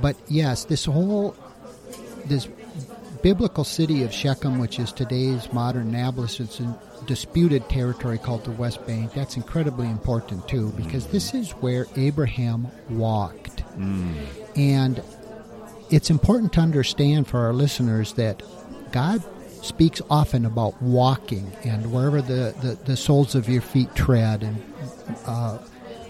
But 0.00 0.16
yes, 0.28 0.64
this 0.64 0.86
whole 0.86 1.36
this 2.24 2.48
biblical 3.22 3.64
city 3.64 4.02
of 4.02 4.12
Shechem, 4.12 4.58
which 4.58 4.78
is 4.78 4.92
today's 4.92 5.52
modern 5.52 5.90
Nablus, 5.90 6.40
it's 6.40 6.60
a 6.60 6.78
disputed 7.06 7.68
territory 7.68 8.18
called 8.18 8.44
the 8.44 8.50
West 8.50 8.84
Bank. 8.86 9.12
That's 9.14 9.36
incredibly 9.36 9.88
important 9.88 10.48
too, 10.48 10.72
because 10.72 11.06
this 11.06 11.32
is 11.34 11.52
where 11.52 11.86
Abraham 11.96 12.68
walked. 12.90 13.62
And 14.56 15.02
it's 15.90 16.10
important 16.10 16.52
to 16.54 16.60
understand 16.60 17.26
for 17.28 17.40
our 17.40 17.52
listeners 17.52 18.14
that 18.14 18.42
God 18.92 19.22
speaks 19.62 20.02
often 20.10 20.44
about 20.44 20.80
walking 20.82 21.52
and 21.64 21.92
wherever 21.92 22.20
the, 22.20 22.54
the, 22.60 22.78
the 22.84 22.96
soles 22.96 23.34
of 23.34 23.48
your 23.48 23.62
feet 23.62 23.94
tread 23.94 24.42
and 24.42 24.62
uh, 25.26 25.58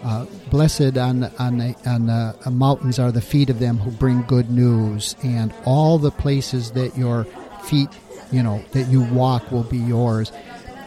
uh, 0.03 0.27
blessed 0.51 0.97
on 0.99 1.25
on 1.38 1.61
on 1.87 2.07
the 2.07 2.51
mountains 2.51 2.99
are 2.99 3.12
the 3.12 3.21
feet 3.21 3.51
of 3.51 3.59
them 3.59 3.79
who 3.79 3.91
bring 3.91 4.23
good 4.23 4.51
news, 4.51 5.17
and 5.23 5.55
all 5.65 5.99
the 5.99 6.11
places 6.11 6.73
that 6.73 6.97
your 6.97 7.25
feet, 7.65 7.88
you 8.31 8.43
know, 8.43 8.62
that 8.73 8.88
you 8.88 9.03
walk 9.03 9.51
will 9.53 9.65
be 9.65 9.79
yours. 9.79 10.33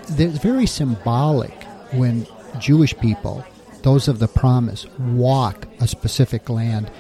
It's 0.10 0.38
very 0.38 0.66
symbolic 0.68 1.64
when 1.94 2.28
Jewish 2.60 2.98
people, 3.00 3.44
those 3.84 4.08
of 4.08 4.20
the 4.20 4.28
promise, 4.28 4.86
walk 5.00 5.68
a 5.80 5.88
specific 5.88 6.50
land. 6.50 6.92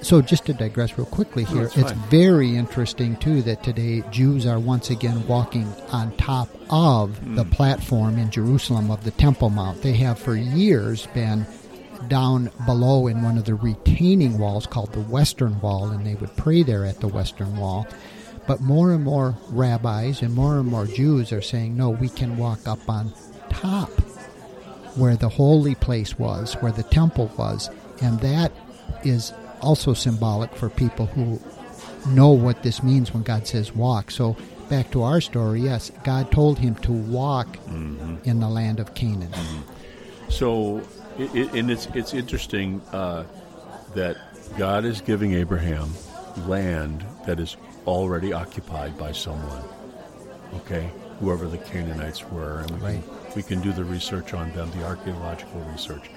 So, 0.00 0.22
just 0.22 0.46
to 0.46 0.54
digress 0.54 0.96
real 0.96 1.06
quickly 1.06 1.44
here, 1.44 1.64
it's 1.64 1.76
it's 1.76 1.90
fine. 1.92 2.08
very 2.08 2.56
interesting 2.56 3.16
too 3.16 3.42
that 3.42 3.62
today 3.64 4.02
Jews 4.10 4.46
are 4.46 4.58
once 4.58 4.90
again 4.90 5.26
walking 5.26 5.66
on 5.90 6.12
top 6.16 6.48
of 6.70 7.34
the 7.34 7.44
Hmm. 7.44 7.50
platform 7.50 8.16
in 8.18 8.30
Jerusalem 8.30 8.90
of 8.90 9.04
the 9.04 9.10
Temple 9.10 9.50
Mount. 9.50 9.82
They 9.82 9.94
have 9.94 10.18
for 10.18 10.36
years 10.36 11.06
been 11.14 11.46
down 12.08 12.50
below 12.64 13.08
in 13.08 13.22
one 13.22 13.36
of 13.38 13.44
the 13.44 13.54
retaining 13.56 14.38
walls 14.38 14.66
called 14.66 14.92
the 14.92 15.00
Western 15.00 15.60
Wall, 15.60 15.88
and 15.90 16.06
they 16.06 16.14
would 16.14 16.34
pray 16.36 16.62
there 16.62 16.84
at 16.84 17.00
the 17.00 17.08
Western 17.08 17.56
Wall. 17.56 17.86
But 18.46 18.60
more 18.62 18.92
and 18.92 19.04
more 19.04 19.36
rabbis 19.50 20.22
and 20.22 20.32
more 20.34 20.58
and 20.58 20.68
more 20.68 20.86
Jews 20.86 21.32
are 21.32 21.42
saying, 21.42 21.76
no, 21.76 21.90
we 21.90 22.08
can 22.08 22.38
walk 22.38 22.66
up 22.66 22.78
on 22.88 23.12
top 23.50 23.90
where 24.94 25.16
the 25.16 25.28
holy 25.28 25.74
place 25.74 26.18
was, 26.18 26.54
where 26.60 26.72
the 26.72 26.82
temple 26.84 27.30
was, 27.36 27.68
and 28.00 28.18
that 28.20 28.52
is 29.04 29.32
also 29.60 29.94
symbolic 29.94 30.54
for 30.54 30.68
people 30.68 31.06
who 31.06 31.40
know 32.08 32.30
what 32.30 32.62
this 32.62 32.82
means 32.82 33.12
when 33.12 33.22
God 33.22 33.46
says 33.46 33.74
walk. 33.74 34.10
So 34.10 34.36
back 34.68 34.90
to 34.92 35.02
our 35.02 35.20
story, 35.20 35.60
yes, 35.62 35.90
God 36.04 36.30
told 36.30 36.58
him 36.58 36.74
to 36.76 36.92
walk 36.92 37.56
in 37.68 38.40
the 38.40 38.48
land 38.48 38.80
of 38.80 38.94
Canaan. 38.94 39.32
So, 40.28 40.82
it, 41.18 41.34
it, 41.34 41.52
and 41.54 41.70
it's 41.70 41.86
it's 41.94 42.12
interesting 42.14 42.80
uh, 42.92 43.24
that 43.94 44.16
God 44.58 44.84
is 44.84 45.00
giving 45.00 45.32
Abraham 45.34 45.92
land 46.46 47.04
that 47.26 47.40
is 47.40 47.56
already 47.86 48.32
occupied 48.32 48.96
by 48.98 49.12
someone. 49.12 49.62
Okay, 50.56 50.90
whoever 51.20 51.46
the 51.48 51.58
Canaanites 51.58 52.24
were, 52.30 52.60
and 52.60 52.70
we, 52.72 52.76
Right. 52.78 53.02
can, 53.02 53.34
we 53.36 53.42
can 53.42 53.60
do 53.62 53.72
the 53.72 53.84
research 53.84 54.34
on 54.34 54.52
them, 54.52 54.70
the 54.72 54.84
archaeological 54.84 55.60
research. 55.72 56.10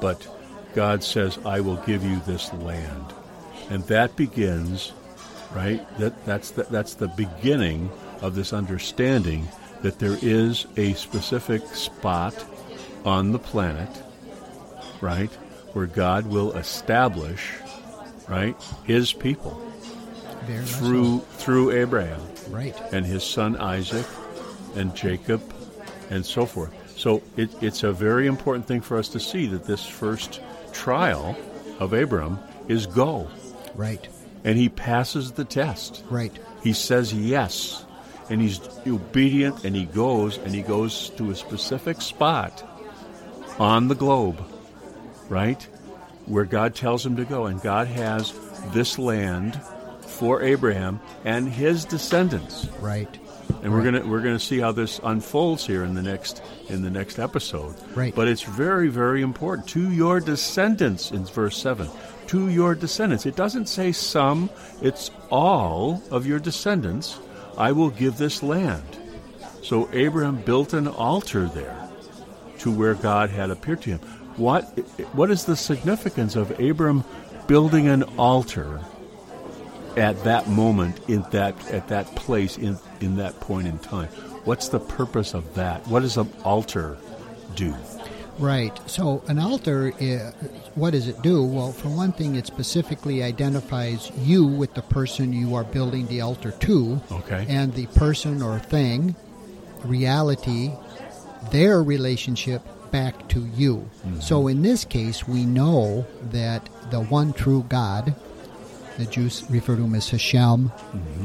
But 0.00 0.26
God 0.74 1.02
says, 1.04 1.38
"I 1.44 1.60
will 1.60 1.76
give 1.76 2.04
you 2.04 2.20
this 2.26 2.52
land," 2.54 3.12
and 3.70 3.82
that 3.84 4.16
begins, 4.16 4.92
right? 5.54 5.86
That 5.98 6.24
that's 6.24 6.50
the, 6.52 6.64
that's 6.64 6.94
the 6.94 7.08
beginning 7.08 7.90
of 8.20 8.34
this 8.34 8.52
understanding 8.52 9.48
that 9.82 9.98
there 9.98 10.16
is 10.22 10.66
a 10.76 10.92
specific 10.94 11.66
spot 11.74 12.44
on 13.04 13.32
the 13.32 13.38
planet, 13.38 13.90
right, 15.00 15.32
where 15.72 15.86
God 15.86 16.26
will 16.26 16.52
establish, 16.52 17.50
right, 18.28 18.56
His 18.84 19.12
people 19.12 19.60
Very 20.46 20.64
so. 20.66 20.76
through 20.78 21.18
through 21.38 21.70
Abraham 21.72 22.20
Right. 22.50 22.76
and 22.92 23.04
his 23.06 23.24
son 23.24 23.56
Isaac 23.56 24.06
and 24.76 24.94
Jacob 24.94 25.40
and 26.10 26.24
so 26.24 26.44
forth. 26.46 26.72
So 26.96 27.22
it, 27.36 27.50
it's 27.62 27.82
a 27.82 27.92
very 27.92 28.26
important 28.26 28.66
thing 28.66 28.80
for 28.82 28.98
us 28.98 29.08
to 29.10 29.20
see 29.20 29.46
that 29.46 29.64
this 29.64 29.84
first 29.86 30.40
trial 30.72 31.36
of 31.78 31.92
Abram 31.92 32.38
is 32.68 32.86
go, 32.86 33.28
Right. 33.74 34.06
and 34.44 34.58
he 34.58 34.68
passes 34.68 35.32
the 35.32 35.44
test. 35.44 36.02
Right. 36.10 36.32
He 36.62 36.72
says 36.72 37.12
yes, 37.12 37.84
and 38.30 38.40
he's 38.40 38.60
obedient, 38.86 39.64
and 39.64 39.74
he 39.74 39.84
goes, 39.84 40.38
and 40.38 40.54
he 40.54 40.62
goes 40.62 41.10
to 41.10 41.30
a 41.30 41.34
specific 41.36 42.00
spot 42.00 42.62
on 43.58 43.88
the 43.88 43.94
globe, 43.94 44.42
right, 45.28 45.62
where 46.26 46.44
God 46.44 46.74
tells 46.74 47.04
him 47.04 47.16
to 47.16 47.24
go, 47.24 47.46
and 47.46 47.60
God 47.60 47.88
has 47.88 48.32
this 48.72 48.98
land 48.98 49.60
for 50.00 50.42
Abraham 50.42 51.00
and 51.24 51.48
his 51.48 51.84
descendants. 51.84 52.68
Right. 52.80 53.18
And 53.62 53.72
we're 53.72 53.84
gonna 53.84 54.06
we're 54.06 54.22
gonna 54.22 54.38
see 54.38 54.58
how 54.58 54.72
this 54.72 55.00
unfolds 55.02 55.66
here 55.66 55.84
in 55.84 55.94
the 55.94 56.02
next 56.02 56.42
in 56.68 56.82
the 56.82 56.90
next 56.90 57.18
episode. 57.18 57.74
Right. 57.94 58.14
But 58.14 58.28
it's 58.28 58.42
very 58.42 58.88
very 58.88 59.22
important 59.22 59.68
to 59.68 59.90
your 59.92 60.20
descendants 60.20 61.10
in 61.10 61.24
verse 61.24 61.56
seven. 61.56 61.88
To 62.28 62.48
your 62.48 62.74
descendants. 62.74 63.26
It 63.26 63.36
doesn't 63.36 63.66
say 63.66 63.92
some. 63.92 64.48
It's 64.80 65.10
all 65.30 66.02
of 66.10 66.26
your 66.26 66.38
descendants. 66.38 67.18
I 67.58 67.72
will 67.72 67.90
give 67.90 68.16
this 68.16 68.42
land. 68.42 68.98
So 69.62 69.88
Abraham 69.92 70.36
built 70.42 70.72
an 70.72 70.88
altar 70.88 71.46
there 71.46 71.76
to 72.60 72.70
where 72.70 72.94
God 72.94 73.30
had 73.30 73.50
appeared 73.50 73.82
to 73.82 73.90
him. 73.90 73.98
What 74.36 74.64
what 75.14 75.30
is 75.30 75.44
the 75.44 75.56
significance 75.56 76.36
of 76.36 76.58
Abram 76.58 77.04
building 77.46 77.88
an 77.88 78.02
altar 78.18 78.80
at 79.96 80.22
that 80.24 80.48
moment 80.48 80.98
in 81.08 81.24
that 81.30 81.54
at 81.70 81.88
that 81.88 82.06
place 82.16 82.56
in 82.58 82.78
in 83.00 83.16
that 83.16 83.38
point 83.40 83.66
in 83.66 83.78
time? 83.78 84.08
What's 84.44 84.68
the 84.68 84.80
purpose 84.80 85.34
of 85.34 85.54
that? 85.54 85.86
What 85.86 86.00
does 86.00 86.16
an 86.16 86.32
altar 86.44 86.98
do? 87.54 87.74
Right. 88.38 88.78
So 88.90 89.22
an 89.28 89.38
altar, 89.38 89.92
uh, 90.00 90.32
what 90.74 90.92
does 90.92 91.06
it 91.06 91.20
do? 91.22 91.44
Well, 91.44 91.70
for 91.70 91.88
one 91.88 92.12
thing, 92.12 92.34
it 92.34 92.46
specifically 92.46 93.22
identifies 93.22 94.10
you 94.18 94.46
with 94.46 94.74
the 94.74 94.82
person 94.82 95.32
you 95.32 95.54
are 95.54 95.64
building 95.64 96.06
the 96.06 96.22
altar 96.22 96.50
to. 96.50 97.00
Okay. 97.12 97.46
And 97.48 97.74
the 97.74 97.86
person 97.88 98.42
or 98.42 98.58
thing, 98.58 99.14
reality, 99.84 100.72
their 101.50 101.82
relationship 101.82 102.62
back 102.90 103.28
to 103.28 103.46
you. 103.54 103.88
So 104.20 104.48
in 104.48 104.62
this 104.62 104.84
case, 104.84 105.26
we 105.26 105.44
know 105.44 106.06
that 106.30 106.68
the 106.90 107.00
one 107.00 107.32
true 107.32 107.64
God, 107.68 108.14
the 108.98 109.06
Jews 109.06 109.44
refer 109.48 109.76
to 109.76 109.82
him 109.82 109.94
as 109.94 110.10
Hashem. 110.10 110.70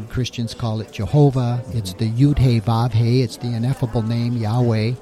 Christians 0.09 0.53
call 0.53 0.81
it 0.81 0.91
Jehovah. 0.91 1.63
It's 1.73 1.93
the 1.93 2.09
Yud 2.09 2.37
He 2.39 2.61
Vav 2.61 2.93
He. 2.93 3.21
It's 3.21 3.37
the 3.37 3.53
ineffable 3.53 4.01
name 4.01 4.37
Yahweh. 4.37 4.93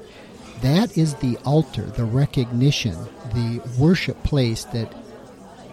That 0.62 0.96
is 0.96 1.14
the 1.16 1.36
altar, 1.44 1.82
the 1.82 2.04
recognition, 2.04 2.96
the 3.34 3.60
worship 3.78 4.22
place 4.22 4.64
that 4.66 4.92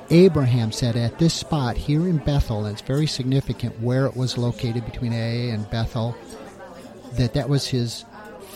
Abraham 0.10 0.72
said 0.72 0.96
at 0.96 1.18
this 1.18 1.34
spot 1.34 1.78
here 1.78 2.02
in 2.02 2.18
Bethel, 2.18 2.66
and 2.66 2.74
it's 2.74 2.86
very 2.86 3.08
significant 3.08 3.80
where 3.82 4.06
it 4.06 4.16
was 4.16 4.38
located 4.38 4.86
between 4.86 5.14
Ai 5.14 5.54
and 5.54 5.70
Bethel, 5.70 6.16
that 7.14 7.34
that 7.34 7.48
was 7.48 7.68
his 7.68 8.04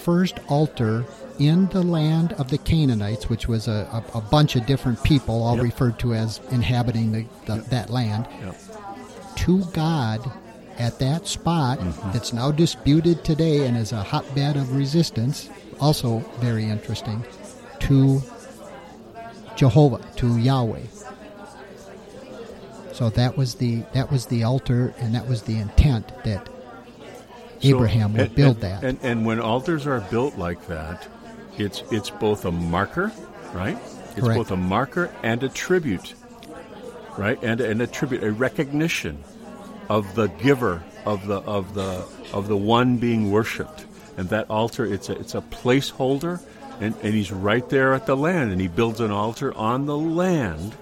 first 0.07 0.39
altar 0.47 1.03
in 1.37 1.67
the 1.67 1.83
land 1.83 2.31
of 2.39 2.49
the 2.49 2.57
Canaanites, 2.57 3.29
which 3.29 3.49
was 3.49 3.67
a, 3.67 4.01
a, 4.13 4.17
a 4.19 4.21
bunch 4.21 4.55
of 4.55 4.65
different 4.65 5.03
people, 5.03 5.43
all 5.43 5.57
Yep. 5.57 5.63
referred 5.65 5.99
to 5.99 6.13
as 6.13 6.39
inhabiting 6.49 7.11
the, 7.11 7.25
the, 7.45 7.55
that 7.71 7.89
land, 7.89 8.25
Yep. 8.41 8.55
to 9.35 9.65
God 9.73 10.31
at 10.77 10.97
that 10.99 11.27
spot 11.27 11.79
mm-hmm. 11.79 12.11
that's 12.13 12.31
now 12.31 12.51
disputed 12.51 13.25
today 13.25 13.67
and 13.67 13.75
is 13.75 13.91
a 13.91 14.01
hotbed 14.01 14.55
of 14.55 14.77
resistance, 14.77 15.49
also 15.81 16.19
very 16.39 16.63
interesting, 16.63 17.25
to 17.79 18.21
Jehovah, 19.57 19.99
to 20.15 20.37
Yahweh. 20.37 20.83
So 22.93 23.09
that 23.09 23.35
was 23.35 23.55
the 23.55 23.83
that 23.91 24.09
was 24.09 24.27
the 24.27 24.43
altar 24.43 24.93
and 24.99 25.13
that 25.15 25.27
was 25.27 25.41
the 25.41 25.57
intent 25.59 26.13
that 26.23 26.47
So- 27.61 27.69
Abraham 27.69 28.13
would 28.13 28.21
and- 28.21 28.35
build 28.35 28.55
and- 28.55 28.63
that. 28.63 28.83
And, 28.83 28.99
and 29.01 29.25
when 29.25 29.39
altars 29.39 29.87
are 29.87 30.01
built 30.01 30.37
like 30.37 30.67
that, 30.67 31.07
it's 31.57 31.81
it's 31.91 32.09
both 32.09 32.45
a 32.45 32.51
marker, 32.51 33.11
right? 33.53 33.77
It's 34.11 34.19
Correct. 34.21 34.37
both 34.37 34.51
a 34.51 34.57
marker 34.57 35.09
and 35.23 35.41
a 35.43 35.49
tribute, 35.49 36.13
right? 37.17 37.41
And 37.41 37.59
and 37.61 37.81
a 37.81 37.87
tribute, 37.87 38.23
a 38.23 38.31
recognition 38.31 39.23
of 39.89 40.13
the 40.15 40.27
giver 40.27 40.83
of 41.05 41.25
the 41.25 41.37
of 41.41 41.73
the 41.73 42.05
of 42.33 42.47
the 42.47 42.57
one 42.57 42.97
being 42.97 43.31
worshipped. 43.31 43.85
And 44.17 44.29
that 44.29 44.49
altar, 44.49 44.85
it's 44.85 45.09
a 45.09 45.13
it's 45.19 45.35
a 45.35 45.41
placeholder, 45.41 46.41
and, 46.79 46.95
and 47.03 47.13
he's 47.13 47.31
right 47.31 47.67
there 47.69 47.93
at 47.93 48.05
the 48.07 48.17
land, 48.17 48.51
and 48.51 48.59
he 48.59 48.67
builds 48.67 48.99
an 48.99 49.11
altar 49.11 49.53
on 49.55 49.85
the 49.85 49.97
land, 49.97 50.75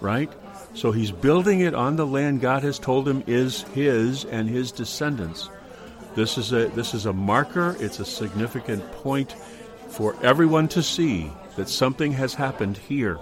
right? 0.00 0.30
So 0.74 0.90
he's 0.90 1.10
building 1.10 1.60
it 1.60 1.74
on 1.74 1.96
the 1.96 2.06
land 2.06 2.40
God 2.40 2.62
has 2.62 2.78
told 2.78 3.06
him 3.06 3.22
is 3.26 3.62
his 3.74 4.24
and 4.24 4.48
his 4.48 4.72
descendants. 4.72 5.50
This 6.14 6.38
is 6.38 6.52
a 6.52 6.68
this 6.68 6.94
is 6.94 7.06
a 7.06 7.12
marker. 7.12 7.76
It's 7.78 8.00
a 8.00 8.04
significant 8.04 8.90
point 8.92 9.34
for 9.88 10.16
everyone 10.22 10.68
to 10.68 10.82
see 10.82 11.30
that 11.56 11.68
something 11.68 12.12
has 12.12 12.34
happened 12.34 12.76
here 12.76 13.18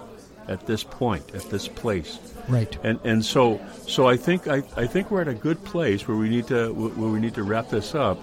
at 0.48 0.66
this 0.66 0.82
point, 0.82 1.34
at 1.34 1.48
this 1.50 1.68
place. 1.68 2.18
Right. 2.48 2.76
And 2.82 2.98
and 3.04 3.24
so 3.24 3.60
so 3.86 4.08
I 4.08 4.16
think 4.16 4.48
I, 4.48 4.62
I 4.76 4.86
think 4.86 5.10
we're 5.10 5.20
at 5.20 5.28
a 5.28 5.34
good 5.34 5.64
place 5.64 6.06
where 6.08 6.16
we 6.16 6.28
need 6.28 6.48
to 6.48 6.72
where 6.72 7.10
we 7.10 7.20
need 7.20 7.34
to 7.34 7.42
wrap 7.42 7.68
this 7.68 7.94
up, 7.94 8.18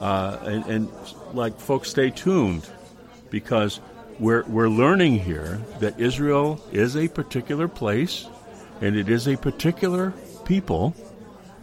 uh, 0.00 0.38
and, 0.42 0.64
and 0.66 0.88
like 1.32 1.58
folks, 1.58 1.88
stay 1.90 2.10
tuned 2.10 2.68
because 3.30 3.80
we're 4.18 4.44
we're 4.44 4.68
learning 4.68 5.18
here 5.18 5.60
that 5.80 5.98
Israel 5.98 6.60
is 6.72 6.96
a 6.96 7.08
particular 7.08 7.68
place, 7.68 8.28
and 8.82 8.96
it 8.96 9.08
is 9.08 9.26
a 9.26 9.36
particular 9.36 10.12
people, 10.44 10.94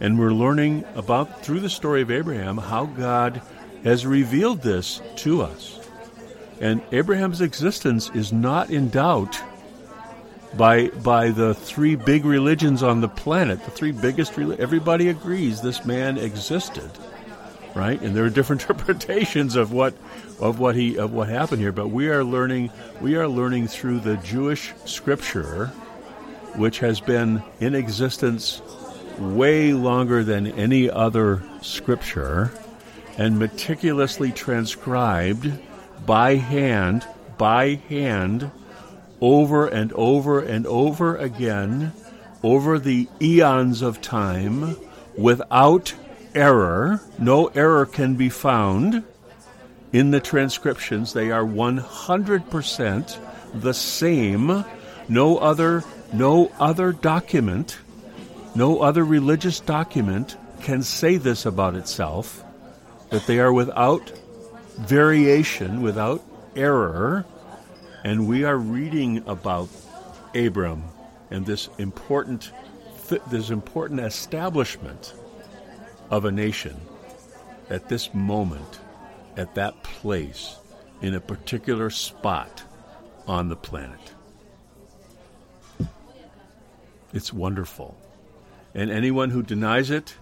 and 0.00 0.18
we're 0.18 0.32
learning 0.32 0.84
about 0.94 1.42
through 1.42 1.60
the 1.60 1.70
story 1.70 2.02
of 2.02 2.10
Abraham 2.10 2.58
how 2.58 2.86
God 2.86 3.42
has 3.84 4.06
revealed 4.06 4.62
this 4.62 5.00
to 5.16 5.42
us, 5.42 5.78
and 6.60 6.82
Abraham's 6.92 7.40
existence 7.40 8.10
is 8.14 8.32
not 8.32 8.70
in 8.70 8.88
doubt 8.88 9.40
by 10.56 10.88
by 10.88 11.30
the 11.30 11.54
three 11.54 11.94
big 11.94 12.24
religions 12.24 12.82
on 12.82 13.00
the 13.00 13.08
planet, 13.08 13.64
the 13.64 13.70
three 13.70 13.92
biggest. 13.92 14.38
Everybody 14.38 15.08
agrees 15.08 15.60
this 15.60 15.84
man 15.84 16.18
existed, 16.18 16.90
right? 17.74 18.00
And 18.00 18.14
there 18.16 18.24
are 18.24 18.30
different 18.30 18.62
interpretations 18.68 19.56
of 19.56 19.72
what 19.72 19.94
of 20.40 20.58
what 20.58 20.74
he 20.74 20.98
of 20.98 21.12
what 21.12 21.28
happened 21.28 21.60
here. 21.60 21.72
But 21.72 21.88
we 21.88 22.08
are 22.08 22.24
learning 22.24 22.70
we 23.00 23.16
are 23.16 23.28
learning 23.28 23.68
through 23.68 24.00
the 24.00 24.16
Jewish 24.18 24.72
scripture, 24.84 25.66
which 26.54 26.78
has 26.80 27.00
been 27.00 27.42
in 27.60 27.74
existence 27.74 28.62
way 29.18 29.72
longer 29.72 30.24
than 30.24 30.46
any 30.46 30.88
other 30.90 31.42
scripture, 31.60 32.52
and 33.16 33.38
meticulously 33.38 34.32
transcribed 34.32 35.52
by 36.06 36.36
hand 36.36 37.06
by 37.36 37.74
hand 37.88 38.50
over 39.20 39.66
and 39.66 39.92
over 39.92 40.40
and 40.40 40.66
over 40.66 41.16
again 41.16 41.92
over 42.42 42.78
the 42.78 43.08
eons 43.20 43.82
of 43.82 44.00
time 44.00 44.76
without 45.16 45.94
error. 46.34 47.00
No 47.18 47.46
error 47.48 47.86
can 47.86 48.14
be 48.14 48.28
found 48.28 49.02
in 49.92 50.10
the 50.10 50.20
transcriptions. 50.20 51.12
They 51.12 51.30
are 51.30 51.44
100% 51.44 53.18
the 53.60 53.74
same. 53.74 54.64
No 55.08 55.38
other 55.38 55.84
no 56.12 56.50
other 56.58 56.92
document, 56.92 57.78
no 58.58 58.80
other 58.80 59.04
religious 59.04 59.60
document 59.60 60.36
can 60.62 60.82
say 60.82 61.16
this 61.16 61.46
about 61.46 61.76
itself 61.76 62.42
that 63.10 63.24
they 63.26 63.38
are 63.38 63.52
without 63.52 64.10
variation, 64.76 65.80
without 65.80 66.20
error 66.56 67.24
and 68.04 68.26
we 68.26 68.42
are 68.42 68.56
reading 68.56 69.22
about 69.28 69.68
Abram 70.34 70.82
and 71.30 71.46
this 71.46 71.68
important, 71.78 72.50
this 73.30 73.50
important 73.50 74.00
establishment 74.00 75.14
of 76.10 76.24
a 76.24 76.32
nation 76.32 76.76
at 77.70 77.88
this 77.88 78.12
moment, 78.12 78.80
at 79.36 79.54
that 79.54 79.84
place, 79.84 80.56
in 81.00 81.14
a 81.14 81.20
particular 81.20 81.90
spot 81.90 82.64
on 83.28 83.48
the 83.48 83.56
planet. 83.56 84.00
It's 87.12 87.32
wonderful. 87.32 87.96
And 88.74 88.90
anyone 88.90 89.30
who 89.30 89.42
denies 89.42 89.90
it, 89.90 90.14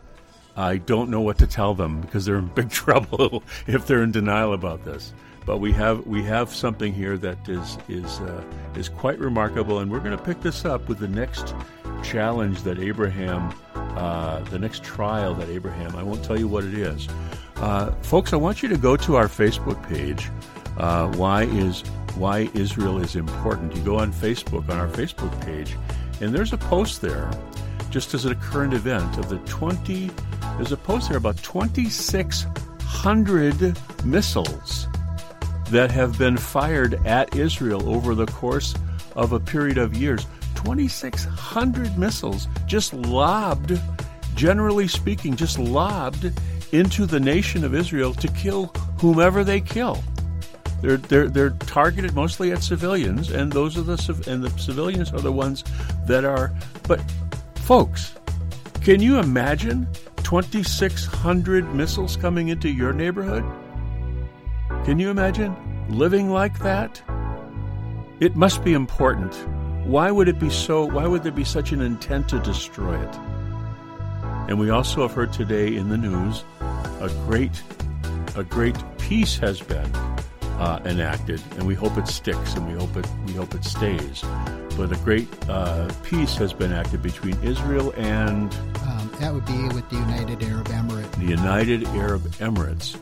I 0.56 0.78
don't 0.78 1.10
know 1.10 1.20
what 1.20 1.38
to 1.38 1.46
tell 1.46 1.74
them 1.74 2.00
because 2.00 2.24
they're 2.24 2.38
in 2.38 2.46
big 2.46 2.70
trouble 2.82 3.42
if 3.66 3.86
they're 3.86 4.02
in 4.02 4.12
denial 4.12 4.54
about 4.54 4.84
this. 4.84 5.12
But 5.44 5.58
we 5.58 5.70
have 5.72 6.04
we 6.06 6.24
have 6.24 6.52
something 6.52 6.92
here 6.92 7.16
that 7.18 7.48
is 7.48 7.78
is 7.88 8.20
uh, 8.20 8.42
is 8.74 8.88
quite 8.88 9.18
remarkable, 9.20 9.78
and 9.78 9.90
we're 9.90 10.00
going 10.00 10.16
to 10.16 10.22
pick 10.22 10.40
this 10.40 10.64
up 10.64 10.88
with 10.88 10.98
the 10.98 11.06
next 11.06 11.54
challenge 12.02 12.62
that 12.62 12.80
Abraham, 12.80 13.54
uh, 13.74 14.40
the 14.40 14.58
next 14.58 14.82
trial 14.82 15.34
that 15.34 15.48
Abraham. 15.48 15.94
I 15.94 16.02
won't 16.02 16.24
tell 16.24 16.36
you 16.36 16.48
what 16.48 16.64
it 16.64 16.74
is, 16.74 17.06
uh, 17.56 17.92
folks. 18.02 18.32
I 18.32 18.36
want 18.36 18.60
you 18.60 18.68
to 18.68 18.76
go 18.76 18.96
to 18.96 19.14
our 19.14 19.28
Facebook 19.28 19.80
page. 19.88 20.30
Uh, 20.78 21.12
why 21.12 21.44
is 21.44 21.82
why 22.16 22.50
Israel 22.54 22.98
is 22.98 23.14
important? 23.14 23.76
You 23.76 23.82
go 23.82 24.00
on 24.00 24.12
Facebook 24.12 24.68
on 24.68 24.78
our 24.78 24.88
Facebook 24.88 25.40
page, 25.42 25.76
and 26.20 26.34
there's 26.34 26.54
a 26.54 26.58
post 26.58 27.00
there, 27.00 27.30
just 27.90 28.14
as 28.14 28.24
a 28.24 28.34
current 28.34 28.74
event 28.74 29.18
of 29.18 29.28
the 29.28 29.38
twenty. 29.40 30.10
There's 30.56 30.72
a 30.72 30.76
post 30.76 31.08
there 31.08 31.18
about 31.18 31.42
twenty 31.42 31.88
six 31.88 32.46
hundred 32.80 33.76
missiles 34.04 34.86
that 35.70 35.90
have 35.90 36.18
been 36.18 36.36
fired 36.36 36.94
at 37.06 37.36
Israel 37.36 37.88
over 37.88 38.14
the 38.14 38.26
course 38.26 38.74
of 39.14 39.32
a 39.32 39.40
period 39.40 39.78
of 39.78 39.96
years. 39.96 40.26
2,600 40.54 41.98
missiles 41.98 42.48
just 42.66 42.92
lobbed, 42.92 43.80
generally 44.34 44.88
speaking, 44.88 45.36
just 45.36 45.58
lobbed 45.58 46.32
into 46.72 47.06
the 47.06 47.20
nation 47.20 47.64
of 47.64 47.74
Israel 47.74 48.14
to 48.14 48.28
kill 48.28 48.66
whomever 48.98 49.44
they 49.44 49.60
kill. 49.60 50.02
They're, 50.82 50.96
they're, 50.98 51.28
they're 51.28 51.50
targeted 51.50 52.14
mostly 52.14 52.52
at 52.52 52.62
civilians, 52.62 53.30
and 53.30 53.52
those 53.52 53.78
are 53.78 53.82
the 53.82 54.24
and 54.26 54.42
the 54.42 54.50
civilians 54.58 55.12
are 55.12 55.20
the 55.20 55.32
ones 55.32 55.64
that 56.06 56.24
are. 56.24 56.52
But, 56.86 57.00
folks, 57.66 58.14
can 58.80 59.02
you 59.02 59.18
imagine 59.18 59.88
2,600 60.22 61.74
missiles 61.74 62.16
coming 62.16 62.46
into 62.46 62.68
your 62.68 62.92
neighborhood? 62.92 63.44
Can 64.84 65.00
you 65.00 65.10
imagine 65.10 65.56
living 65.88 66.30
like 66.30 66.60
that? 66.60 67.02
It 68.20 68.36
must 68.36 68.62
be 68.62 68.72
important. 68.72 69.34
Why 69.84 70.12
would 70.12 70.28
it 70.28 70.38
be 70.38 70.48
so? 70.48 70.84
Why 70.84 71.08
would 71.08 71.24
there 71.24 71.32
be 71.32 71.42
such 71.42 71.72
an 71.72 71.80
intent 71.80 72.28
to 72.28 72.38
destroy 72.38 73.02
it? 73.02 73.16
And 74.48 74.60
we 74.60 74.70
also 74.70 75.02
have 75.02 75.12
heard 75.12 75.32
today 75.32 75.74
in 75.74 75.88
the 75.88 75.98
news 75.98 76.44
a 77.00 77.10
great, 77.26 77.60
a 78.36 78.44
great 78.44 78.76
peace 78.98 79.38
has 79.38 79.60
been 79.60 79.92
uh, 80.60 80.80
enacted, 80.84 81.42
and 81.56 81.66
we 81.66 81.74
hope 81.74 81.98
it 81.98 82.06
sticks, 82.06 82.54
and 82.54 82.64
we 82.68 82.74
hope 82.74 82.96
it 82.96 83.08
we 83.26 83.32
hope 83.32 83.56
it 83.56 83.64
stays. 83.64 84.22
But 84.76 84.92
a 84.92 84.96
great 84.96 85.28
uh, 85.48 85.90
peace 86.02 86.36
has 86.36 86.52
been 86.52 86.72
acted 86.72 87.02
between 87.02 87.42
Israel 87.42 87.92
and 87.96 88.52
um, 88.86 89.10
that 89.20 89.32
would 89.32 89.46
be 89.46 89.68
with 89.68 89.88
the 89.88 89.96
United 89.96 90.42
Arab 90.42 90.68
Emirates. 90.68 91.12
The 91.12 91.26
United 91.26 91.86
Arab 91.88 92.22
Emirates 92.38 92.96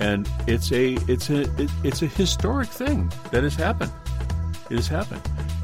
and 0.00 0.28
it's 0.46 0.72
a 0.72 0.94
it's 1.08 1.30
a 1.30 1.42
it, 1.60 1.70
it's 1.82 2.02
a 2.02 2.06
historic 2.06 2.68
thing 2.68 3.10
that 3.30 3.42
has 3.42 3.54
happened. 3.54 3.92
It 4.70 4.76
has 4.76 4.88
happened, 4.88 5.22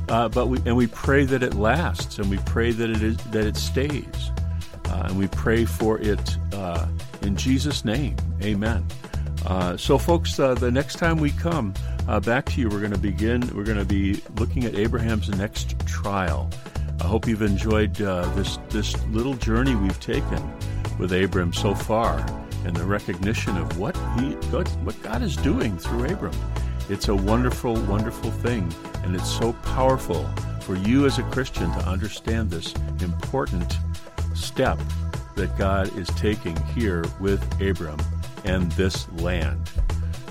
uh, 0.08 0.28
but 0.28 0.46
we 0.46 0.58
and 0.64 0.76
we 0.76 0.86
pray 0.86 1.24
that 1.24 1.42
it 1.42 1.54
lasts, 1.54 2.18
and 2.18 2.30
we 2.30 2.38
pray 2.46 2.72
that 2.72 2.90
it 2.90 3.02
is 3.02 3.16
that 3.16 3.44
it 3.44 3.56
stays, 3.56 4.30
uh, 4.86 5.04
and 5.08 5.18
we 5.18 5.28
pray 5.28 5.64
for 5.64 5.98
it 5.98 6.36
uh, 6.52 6.86
in 7.22 7.36
Jesus' 7.36 7.84
name. 7.84 8.16
Amen. 8.42 8.84
Uh, 9.44 9.76
so, 9.76 9.98
folks, 9.98 10.38
uh, 10.38 10.54
the 10.54 10.70
next 10.70 10.96
time 10.96 11.18
we 11.18 11.30
come 11.32 11.74
uh, 12.08 12.20
back 12.20 12.46
to 12.46 12.60
you, 12.60 12.68
we're 12.68 12.80
going 12.80 12.92
to 12.92 12.98
begin. 12.98 13.40
We're 13.54 13.64
going 13.64 13.78
to 13.78 13.84
be 13.84 14.22
looking 14.38 14.64
at 14.64 14.74
Abraham's 14.74 15.28
next 15.30 15.78
trial. 15.86 16.50
I 17.00 17.06
hope 17.06 17.26
you've 17.26 17.42
enjoyed 17.42 17.94
this 17.94 18.58
this 18.68 19.00
little 19.06 19.34
journey 19.34 19.74
we've 19.74 20.00
taken 20.00 20.52
with 20.98 21.12
Abram 21.12 21.52
so 21.52 21.74
far 21.74 22.24
and 22.64 22.76
the 22.76 22.84
recognition 22.84 23.56
of 23.56 23.78
what 23.78 23.96
he 24.16 24.34
God, 24.50 24.68
what 24.84 25.00
God 25.02 25.22
is 25.22 25.36
doing 25.36 25.76
through 25.78 26.06
Abram. 26.06 26.34
It's 26.88 27.08
a 27.08 27.14
wonderful, 27.14 27.74
wonderful 27.82 28.30
thing, 28.30 28.72
and 29.02 29.14
it's 29.14 29.30
so 29.30 29.52
powerful 29.64 30.28
for 30.60 30.76
you 30.76 31.06
as 31.06 31.18
a 31.18 31.22
Christian 31.24 31.70
to 31.72 31.88
understand 31.88 32.50
this 32.50 32.74
important 33.00 33.78
step 34.34 34.78
that 35.34 35.56
God 35.58 35.96
is 35.96 36.08
taking 36.08 36.56
here 36.74 37.04
with 37.20 37.42
Abram 37.60 37.98
and 38.44 38.70
this 38.72 39.10
land. 39.14 39.70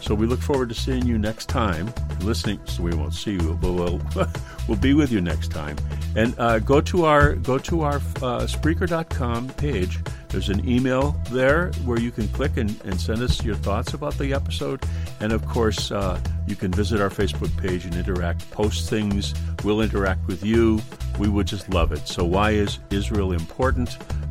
So 0.02 0.16
we 0.16 0.26
look 0.26 0.41
forward 0.41 0.70
to 0.70 0.76
seeing 0.76 1.06
you 1.06 1.18
next 1.18 1.47
time. 1.47 1.93
Listening, 2.22 2.60
so 2.66 2.84
we 2.84 2.93
won't 2.93 3.14
see 3.14 3.34
you, 3.34 3.58
but 3.62 3.72
we'll 3.72 4.02
we'll 4.68 4.78
be 4.78 4.93
with 4.93 5.12
you 5.12 5.22
next 5.22 5.49
time. 5.49 5.78
And 6.16 6.38
uh, 6.38 6.60
go 6.60 6.82
to 6.82 7.06
our 7.06 7.34
go 7.36 7.58
to 7.60 7.82
our 7.82 7.95
uh, 7.95 8.47
Spreaker.com 8.47 9.49
page 9.49 9.99
there's 10.32 10.47
an 10.47 10.68
email 10.68 11.20
there 11.30 11.72
where 11.84 11.99
you 11.99 12.10
can 12.10 12.26
click 12.30 12.56
and, 12.56 12.80
and 12.86 12.99
send 12.99 13.22
us 13.22 13.43
your 13.43 13.56
thoughts 13.56 13.93
about 13.93 14.18
the 14.18 14.34
episode. 14.34 14.82
And 15.20 15.34
of 15.34 15.45
course, 15.45 15.91
uh, 15.91 16.22
you 16.47 16.56
can 16.56 16.72
visit 16.72 17.02
our 17.02 17.10
Facebook 17.10 17.56
page 17.58 17.84
and 17.84 17.93
interact, 17.95 18.49
post 18.49 18.89
things. 18.89 19.34
We'll 19.66 19.82
interact 19.82 20.26
with 20.28 20.41
you. 20.41 20.82
We 21.20 21.28
would 21.28 21.47
just 21.47 21.70
love 21.70 21.91
it. 21.91 22.08
So, 22.08 22.24
why 22.24 22.52
is 22.52 22.80
Israel 22.91 23.34
important? 23.34 23.89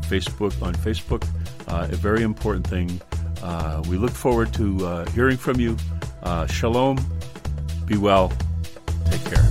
Facebook 0.09 0.61
on 0.63 0.75
Facebook, 0.75 1.29
uh, 1.69 1.87
a 1.91 1.97
very 1.97 2.23
important 2.23 2.67
thing. 2.67 3.01
Uh, 3.43 3.83
we 3.89 3.97
look 3.97 4.13
forward 4.13 4.53
to 4.55 4.87
uh, 4.87 5.11
hearing 5.11 5.37
from 5.37 5.59
you. 5.61 5.77
Uh, 6.23 6.47
shalom. 6.47 6.99
Be 7.87 7.97
well. 7.97 8.33
Take 9.11 9.25
care. 9.25 9.51